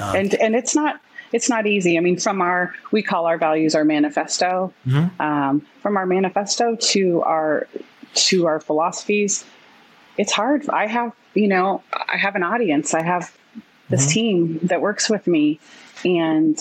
Um, 0.00 0.16
and, 0.16 0.34
and 0.34 0.56
it's 0.56 0.74
not, 0.74 1.00
it's 1.32 1.48
not 1.48 1.66
easy. 1.66 1.96
I 1.96 2.00
mean, 2.00 2.18
from 2.18 2.40
our 2.40 2.74
we 2.90 3.02
call 3.02 3.26
our 3.26 3.38
values 3.38 3.74
our 3.74 3.84
manifesto. 3.84 4.72
Mm-hmm. 4.86 5.20
Um, 5.20 5.66
from 5.80 5.96
our 5.96 6.06
manifesto 6.06 6.76
to 6.76 7.22
our 7.22 7.66
to 8.14 8.46
our 8.46 8.60
philosophies, 8.60 9.44
it's 10.18 10.32
hard. 10.32 10.68
I 10.68 10.86
have 10.86 11.12
you 11.34 11.48
know 11.48 11.82
I 11.92 12.16
have 12.16 12.36
an 12.36 12.42
audience. 12.42 12.94
I 12.94 13.02
have 13.02 13.36
this 13.88 14.02
mm-hmm. 14.02 14.12
team 14.12 14.58
that 14.64 14.80
works 14.80 15.08
with 15.08 15.26
me, 15.26 15.58
and 16.04 16.58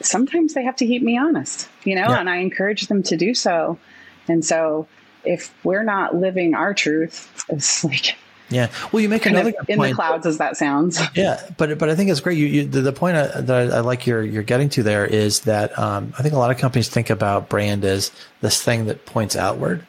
sometimes 0.00 0.54
they 0.54 0.64
have 0.64 0.76
to 0.76 0.86
keep 0.86 1.02
me 1.02 1.16
honest. 1.16 1.68
You 1.84 1.94
know, 1.94 2.08
yeah. 2.08 2.18
and 2.18 2.28
I 2.28 2.36
encourage 2.36 2.88
them 2.88 3.02
to 3.04 3.16
do 3.16 3.34
so. 3.34 3.78
And 4.26 4.44
so, 4.44 4.86
if 5.24 5.54
we're 5.64 5.84
not 5.84 6.14
living 6.14 6.54
our 6.54 6.74
truth, 6.74 7.44
it's 7.48 7.84
like 7.84 8.16
yeah. 8.50 8.70
Well, 8.92 9.00
you 9.02 9.08
make 9.08 9.26
another 9.26 9.52
in 9.68 9.76
point. 9.76 9.90
the 9.90 9.94
clouds 9.94 10.26
as 10.26 10.38
that 10.38 10.56
sounds. 10.56 11.00
Yeah, 11.14 11.40
but 11.56 11.78
but 11.78 11.88
I 11.88 11.96
think 11.96 12.10
it's 12.10 12.20
great. 12.20 12.38
You, 12.38 12.46
you 12.46 12.64
the, 12.64 12.80
the, 12.80 12.92
point 12.92 13.16
I, 13.16 13.40
that 13.40 13.72
I, 13.72 13.80
like 13.80 14.06
you're 14.06 14.22
you're 14.22 14.44
getting 14.44 14.68
to 14.70 14.82
there 14.82 15.04
is 15.04 15.40
that 15.40 15.76
um, 15.78 16.12
I 16.18 16.22
think 16.22 16.34
a 16.34 16.38
lot 16.38 16.50
of 16.50 16.58
companies 16.58 16.88
think 16.88 17.10
about 17.10 17.48
brand 17.48 17.84
as 17.84 18.12
this 18.40 18.62
thing 18.62 18.86
that 18.86 19.04
points 19.04 19.34
outward. 19.34 19.84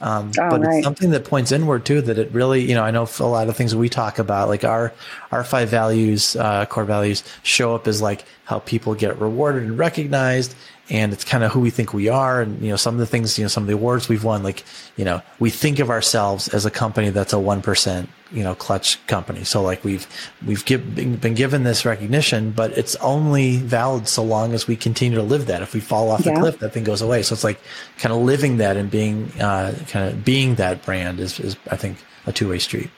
Um, 0.00 0.32
oh, 0.38 0.50
but 0.50 0.60
right. 0.60 0.76
it's 0.76 0.84
something 0.84 1.10
that 1.10 1.24
points 1.24 1.52
inward 1.52 1.86
too. 1.86 2.00
That 2.00 2.18
it 2.18 2.32
really, 2.32 2.62
you 2.62 2.74
know, 2.74 2.82
I 2.82 2.90
know 2.90 3.08
a 3.20 3.24
lot 3.24 3.48
of 3.48 3.56
things 3.56 3.74
we 3.76 3.88
talk 3.88 4.18
about, 4.18 4.48
like 4.48 4.64
our 4.64 4.92
our 5.30 5.44
five 5.44 5.68
values, 5.68 6.34
uh, 6.36 6.66
core 6.66 6.84
values, 6.84 7.22
show 7.42 7.74
up 7.74 7.86
as 7.86 8.02
like 8.02 8.24
how 8.44 8.58
people 8.60 8.94
get 8.94 9.18
rewarded 9.18 9.62
and 9.62 9.78
recognized, 9.78 10.54
and 10.90 11.14
it's 11.14 11.24
kind 11.24 11.42
of 11.42 11.52
who 11.52 11.60
we 11.60 11.70
think 11.70 11.94
we 11.94 12.08
are. 12.08 12.42
And, 12.42 12.60
you 12.60 12.68
know, 12.68 12.76
some 12.76 12.94
of 12.94 13.00
the 13.00 13.06
things, 13.06 13.38
you 13.38 13.44
know, 13.44 13.48
some 13.48 13.62
of 13.62 13.66
the 13.68 13.72
awards 13.72 14.08
we've 14.08 14.22
won, 14.22 14.42
like, 14.42 14.64
you 14.96 15.04
know, 15.04 15.22
we 15.38 15.48
think 15.48 15.78
of 15.78 15.88
ourselves 15.88 16.48
as 16.48 16.66
a 16.66 16.70
company 16.70 17.08
that's 17.08 17.32
a 17.32 17.36
1%, 17.36 18.06
you 18.32 18.42
know, 18.42 18.54
clutch 18.54 19.04
company. 19.06 19.44
So 19.44 19.62
like 19.62 19.82
we've, 19.82 20.06
we've 20.46 20.62
give, 20.66 20.94
been 20.94 21.34
given 21.34 21.64
this 21.64 21.86
recognition, 21.86 22.50
but 22.50 22.76
it's 22.76 22.96
only 22.96 23.56
valid 23.56 24.08
so 24.08 24.22
long 24.22 24.52
as 24.52 24.66
we 24.66 24.76
continue 24.76 25.16
to 25.16 25.24
live 25.24 25.46
that. 25.46 25.62
If 25.62 25.72
we 25.72 25.80
fall 25.80 26.10
off 26.10 26.26
yeah. 26.26 26.34
the 26.34 26.40
cliff, 26.40 26.58
that 26.58 26.74
thing 26.74 26.84
goes 26.84 27.00
away. 27.00 27.22
So 27.22 27.32
it's 27.32 27.44
like 27.44 27.60
kind 27.96 28.12
of 28.12 28.20
living 28.20 28.58
that 28.58 28.76
and 28.76 28.90
being, 28.90 29.32
uh, 29.40 29.74
kind 29.88 30.12
of 30.12 30.22
being 30.22 30.56
that 30.56 30.84
brand 30.84 31.18
is, 31.18 31.40
is, 31.40 31.56
I 31.70 31.76
think, 31.76 31.96
a 32.26 32.32
two 32.32 32.50
way 32.50 32.58
street. 32.58 32.90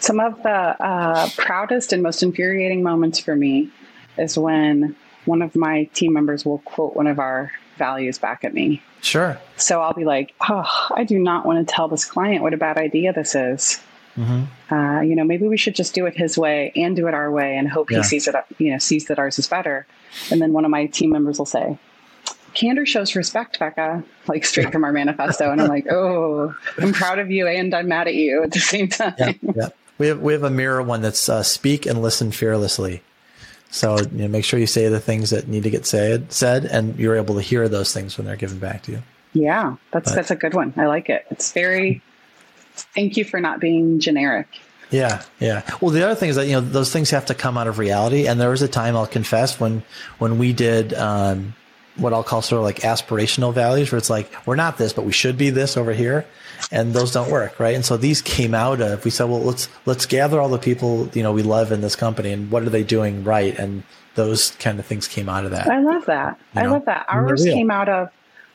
Some 0.00 0.18
of 0.18 0.42
the 0.42 0.50
uh, 0.50 1.28
proudest 1.36 1.92
and 1.92 2.02
most 2.02 2.22
infuriating 2.22 2.82
moments 2.82 3.20
for 3.20 3.36
me 3.36 3.70
is 4.18 4.38
when 4.38 4.96
one 5.24 5.42
of 5.42 5.54
my 5.54 5.84
team 5.94 6.12
members 6.12 6.44
will 6.44 6.58
quote 6.58 6.96
one 6.96 7.06
of 7.06 7.18
our 7.18 7.52
values 7.76 8.18
back 8.18 8.44
at 8.44 8.52
me. 8.52 8.82
Sure. 9.00 9.38
So 9.56 9.80
I'll 9.80 9.94
be 9.94 10.04
like, 10.04 10.34
oh, 10.48 10.88
I 10.94 11.04
do 11.04 11.18
not 11.18 11.46
want 11.46 11.66
to 11.66 11.72
tell 11.72 11.88
this 11.88 12.04
client 12.04 12.42
what 12.42 12.54
a 12.54 12.56
bad 12.56 12.76
idea 12.76 13.12
this 13.12 13.34
is. 13.34 13.80
Mm-hmm. 14.16 14.74
Uh, 14.74 15.00
you 15.02 15.14
know, 15.14 15.24
maybe 15.24 15.46
we 15.46 15.56
should 15.56 15.76
just 15.76 15.94
do 15.94 16.06
it 16.06 16.16
his 16.16 16.36
way 16.36 16.72
and 16.74 16.96
do 16.96 17.06
it 17.06 17.14
our 17.14 17.30
way 17.30 17.56
and 17.56 17.68
hope 17.68 17.90
yeah. 17.90 17.98
he 17.98 18.02
sees 18.02 18.26
it, 18.26 18.34
you 18.58 18.72
know, 18.72 18.78
sees 18.78 19.06
that 19.06 19.18
ours 19.18 19.38
is 19.38 19.46
better. 19.46 19.86
And 20.30 20.42
then 20.42 20.52
one 20.52 20.64
of 20.64 20.70
my 20.70 20.86
team 20.86 21.10
members 21.10 21.38
will 21.38 21.46
say, 21.46 21.78
candor 22.54 22.84
shows 22.84 23.14
respect, 23.14 23.60
Becca, 23.60 24.02
like 24.26 24.44
straight 24.44 24.72
from 24.72 24.82
our 24.82 24.92
manifesto. 24.92 25.52
And 25.52 25.60
I'm 25.60 25.68
like, 25.68 25.86
oh, 25.90 26.54
I'm 26.78 26.92
proud 26.92 27.20
of 27.20 27.30
you 27.30 27.46
and 27.46 27.72
I'm 27.74 27.86
mad 27.86 28.08
at 28.08 28.14
you 28.14 28.42
at 28.42 28.50
the 28.50 28.58
same 28.58 28.88
time. 28.88 29.14
Yeah, 29.18 29.32
yeah. 29.54 29.68
We 29.98 30.08
have, 30.08 30.20
we 30.20 30.32
have 30.32 30.44
a 30.44 30.50
mirror 30.50 30.82
one 30.82 31.02
that's 31.02 31.28
uh, 31.28 31.42
speak 31.42 31.86
and 31.86 32.02
listen 32.02 32.32
fearlessly. 32.32 33.02
So 33.70 33.98
you 33.98 34.08
know, 34.10 34.28
make 34.28 34.44
sure 34.44 34.58
you 34.58 34.66
say 34.66 34.88
the 34.88 35.00
things 35.00 35.30
that 35.30 35.48
need 35.48 35.64
to 35.64 35.70
get 35.70 35.86
said, 35.86 36.32
said, 36.32 36.64
and 36.64 36.98
you're 36.98 37.16
able 37.16 37.34
to 37.34 37.42
hear 37.42 37.68
those 37.68 37.92
things 37.92 38.16
when 38.16 38.26
they're 38.26 38.36
given 38.36 38.58
back 38.58 38.82
to 38.84 38.92
you. 38.92 39.02
Yeah, 39.34 39.76
that's 39.92 40.10
but, 40.10 40.16
that's 40.16 40.30
a 40.30 40.36
good 40.36 40.54
one. 40.54 40.72
I 40.76 40.86
like 40.86 41.08
it. 41.08 41.26
It's 41.30 41.52
very. 41.52 42.02
Thank 42.94 43.16
you 43.16 43.24
for 43.24 43.40
not 43.40 43.60
being 43.60 43.98
generic. 44.00 44.46
Yeah, 44.90 45.22
yeah. 45.38 45.62
Well, 45.80 45.90
the 45.90 46.04
other 46.04 46.14
thing 46.14 46.30
is 46.30 46.36
that 46.36 46.46
you 46.46 46.52
know 46.52 46.60
those 46.60 46.92
things 46.92 47.10
have 47.10 47.26
to 47.26 47.34
come 47.34 47.58
out 47.58 47.66
of 47.66 47.78
reality, 47.78 48.26
and 48.26 48.40
there 48.40 48.50
was 48.50 48.62
a 48.62 48.68
time 48.68 48.96
I'll 48.96 49.06
confess 49.06 49.60
when 49.60 49.82
when 50.18 50.38
we 50.38 50.52
did 50.52 50.94
um, 50.94 51.54
what 51.98 52.12
I'll 52.12 52.24
call 52.24 52.42
sort 52.42 52.58
of 52.58 52.64
like 52.64 52.80
aspirational 52.80 53.52
values 53.52 53.90
where 53.92 53.98
it's 53.98 54.10
like, 54.10 54.32
we're 54.46 54.56
not 54.56 54.78
this, 54.78 54.92
but 54.92 55.04
we 55.04 55.12
should 55.12 55.36
be 55.36 55.50
this 55.50 55.76
over 55.76 55.92
here. 55.92 56.26
And 56.70 56.92
those 56.92 57.12
don't 57.12 57.30
work. 57.30 57.60
Right. 57.60 57.74
And 57.74 57.84
so 57.84 57.96
these 57.96 58.22
came 58.22 58.54
out 58.54 58.80
of, 58.80 59.04
we 59.04 59.10
said, 59.10 59.24
well, 59.24 59.42
let's, 59.42 59.68
let's 59.86 60.06
gather 60.06 60.40
all 60.40 60.48
the 60.48 60.58
people, 60.58 61.08
you 61.14 61.22
know, 61.22 61.32
we 61.32 61.42
love 61.42 61.72
in 61.72 61.80
this 61.80 61.96
company 61.96 62.32
and 62.32 62.50
what 62.50 62.62
are 62.62 62.70
they 62.70 62.82
doing 62.82 63.24
right? 63.24 63.56
And 63.58 63.82
those 64.14 64.50
kind 64.52 64.78
of 64.78 64.86
things 64.86 65.06
came 65.06 65.28
out 65.28 65.44
of 65.44 65.52
that. 65.52 65.68
I 65.68 65.80
love 65.80 66.06
that. 66.06 66.38
You 66.54 66.62
know? 66.62 66.68
I 66.68 66.72
love 66.72 66.84
that. 66.86 67.06
Ours 67.08 67.44
came 67.44 67.70
out 67.70 67.88
of, 67.88 68.10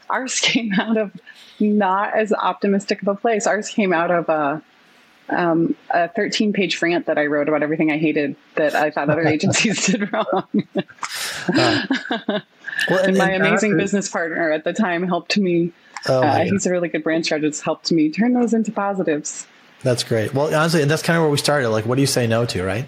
ours 0.10 0.40
came 0.42 0.74
out 0.74 0.98
of 0.98 1.12
not 1.60 2.14
as 2.14 2.34
optimistic 2.34 3.02
of 3.02 3.08
a 3.08 3.16
place. 3.16 3.48
Ours 3.48 3.70
came 3.70 3.94
out 3.94 4.12
of 4.12 4.30
a, 4.30 4.62
um, 5.30 5.76
a 5.90 6.10
13 6.10 6.54
page 6.54 6.82
rant 6.82 7.06
that 7.06 7.18
I 7.18 7.26
wrote 7.28 7.48
about 7.48 7.64
everything 7.64 7.92
I 7.92 7.98
hated 7.98 8.36
that 8.56 8.76
I 8.76 8.92
thought 8.92 9.10
other 9.10 9.26
agencies 9.28 9.86
did 9.86 10.12
wrong. 10.12 10.68
uh, 11.56 12.40
well, 12.90 13.04
and, 13.04 13.18
my 13.18 13.32
and 13.32 13.46
amazing 13.46 13.78
business 13.78 14.10
partner 14.10 14.52
at 14.52 14.64
the 14.64 14.74
time 14.74 15.04
helped 15.04 15.38
me. 15.38 15.72
Oh 16.08 16.22
uh, 16.22 16.44
he's 16.44 16.66
a 16.66 16.72
really 16.72 16.90
good 16.90 17.04
brand 17.04 17.26
strategist. 17.26 17.64
Helped 17.64 17.92
me 17.92 18.10
turn 18.10 18.34
those 18.34 18.54
into 18.54 18.72
positives. 18.72 19.48
That's 19.84 20.04
great. 20.04 20.34
Well, 20.34 20.54
honestly, 20.54 20.82
and 20.82 20.90
that's 20.90 21.02
kind 21.02 21.18
of 21.18 21.24
where 21.24 21.32
we 21.32 21.38
started. 21.38 21.70
Like, 21.70 21.86
what 21.86 21.96
do 21.96 22.02
you 22.02 22.08
say 22.08 22.26
no 22.26 22.46
to, 22.46 22.64
right? 22.64 22.88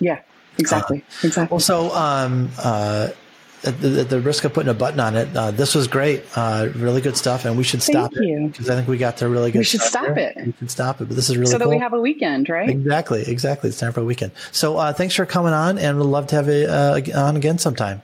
Yeah, 0.00 0.20
exactly. 0.58 0.98
Uh, 0.98 1.26
exactly. 1.26 1.54
Well, 1.54 1.60
so 1.60 1.94
um, 1.94 2.50
uh, 2.58 3.10
at 3.64 3.80
the, 3.80 4.00
at 4.00 4.10
the, 4.10 4.20
risk 4.20 4.44
of 4.44 4.52
putting 4.52 4.68
a 4.68 4.74
button 4.74 5.00
on 5.00 5.16
it, 5.16 5.34
uh, 5.36 5.50
this 5.52 5.74
was 5.74 5.88
great. 5.88 6.24
Uh, 6.36 6.68
really 6.74 7.00
good 7.00 7.16
stuff, 7.16 7.44
and 7.44 7.56
we 7.56 7.64
should 7.64 7.82
stop 7.82 8.12
Thank 8.12 8.26
it 8.26 8.52
because 8.52 8.68
I 8.68 8.74
think 8.74 8.88
we 8.88 8.98
got 8.98 9.18
to 9.18 9.28
really 9.28 9.50
good. 9.50 9.58
We 9.58 9.64
should 9.64 9.80
stop 9.80 10.14
there. 10.14 10.32
it. 10.36 10.46
We 10.46 10.52
can 10.52 10.68
stop 10.68 11.00
it, 11.00 11.06
but 11.06 11.16
this 11.16 11.30
is 11.30 11.36
really 11.36 11.50
so 11.50 11.58
that 11.58 11.64
cool. 11.64 11.72
we 11.72 11.78
have 11.78 11.92
a 11.92 12.00
weekend, 12.00 12.48
right? 12.48 12.68
Exactly, 12.68 13.22
exactly. 13.26 13.70
It's 13.70 13.78
time 13.78 13.92
for 13.92 14.00
a 14.00 14.04
weekend. 14.04 14.32
So 14.52 14.76
uh, 14.78 14.92
thanks 14.92 15.14
for 15.14 15.26
coming 15.26 15.52
on, 15.52 15.78
and 15.78 15.96
we'd 15.96 16.04
love 16.04 16.26
to 16.28 16.36
have 16.36 16.48
you 16.48 16.66
uh, 16.66 17.00
on 17.14 17.36
again 17.36 17.58
sometime. 17.58 18.02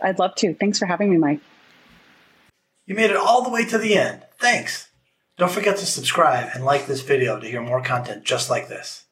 I'd 0.00 0.18
love 0.18 0.34
to. 0.36 0.54
Thanks 0.54 0.78
for 0.78 0.86
having 0.86 1.10
me, 1.10 1.18
Mike. 1.18 1.40
You 2.86 2.94
made 2.94 3.10
it 3.10 3.16
all 3.16 3.42
the 3.42 3.50
way 3.50 3.64
to 3.66 3.78
the 3.78 3.94
end. 3.94 4.22
Thanks. 4.38 4.88
Don't 5.38 5.50
forget 5.50 5.76
to 5.78 5.86
subscribe 5.86 6.50
and 6.54 6.64
like 6.64 6.86
this 6.86 7.00
video 7.02 7.38
to 7.38 7.46
hear 7.46 7.62
more 7.62 7.82
content 7.82 8.24
just 8.24 8.50
like 8.50 8.68
this. 8.68 9.06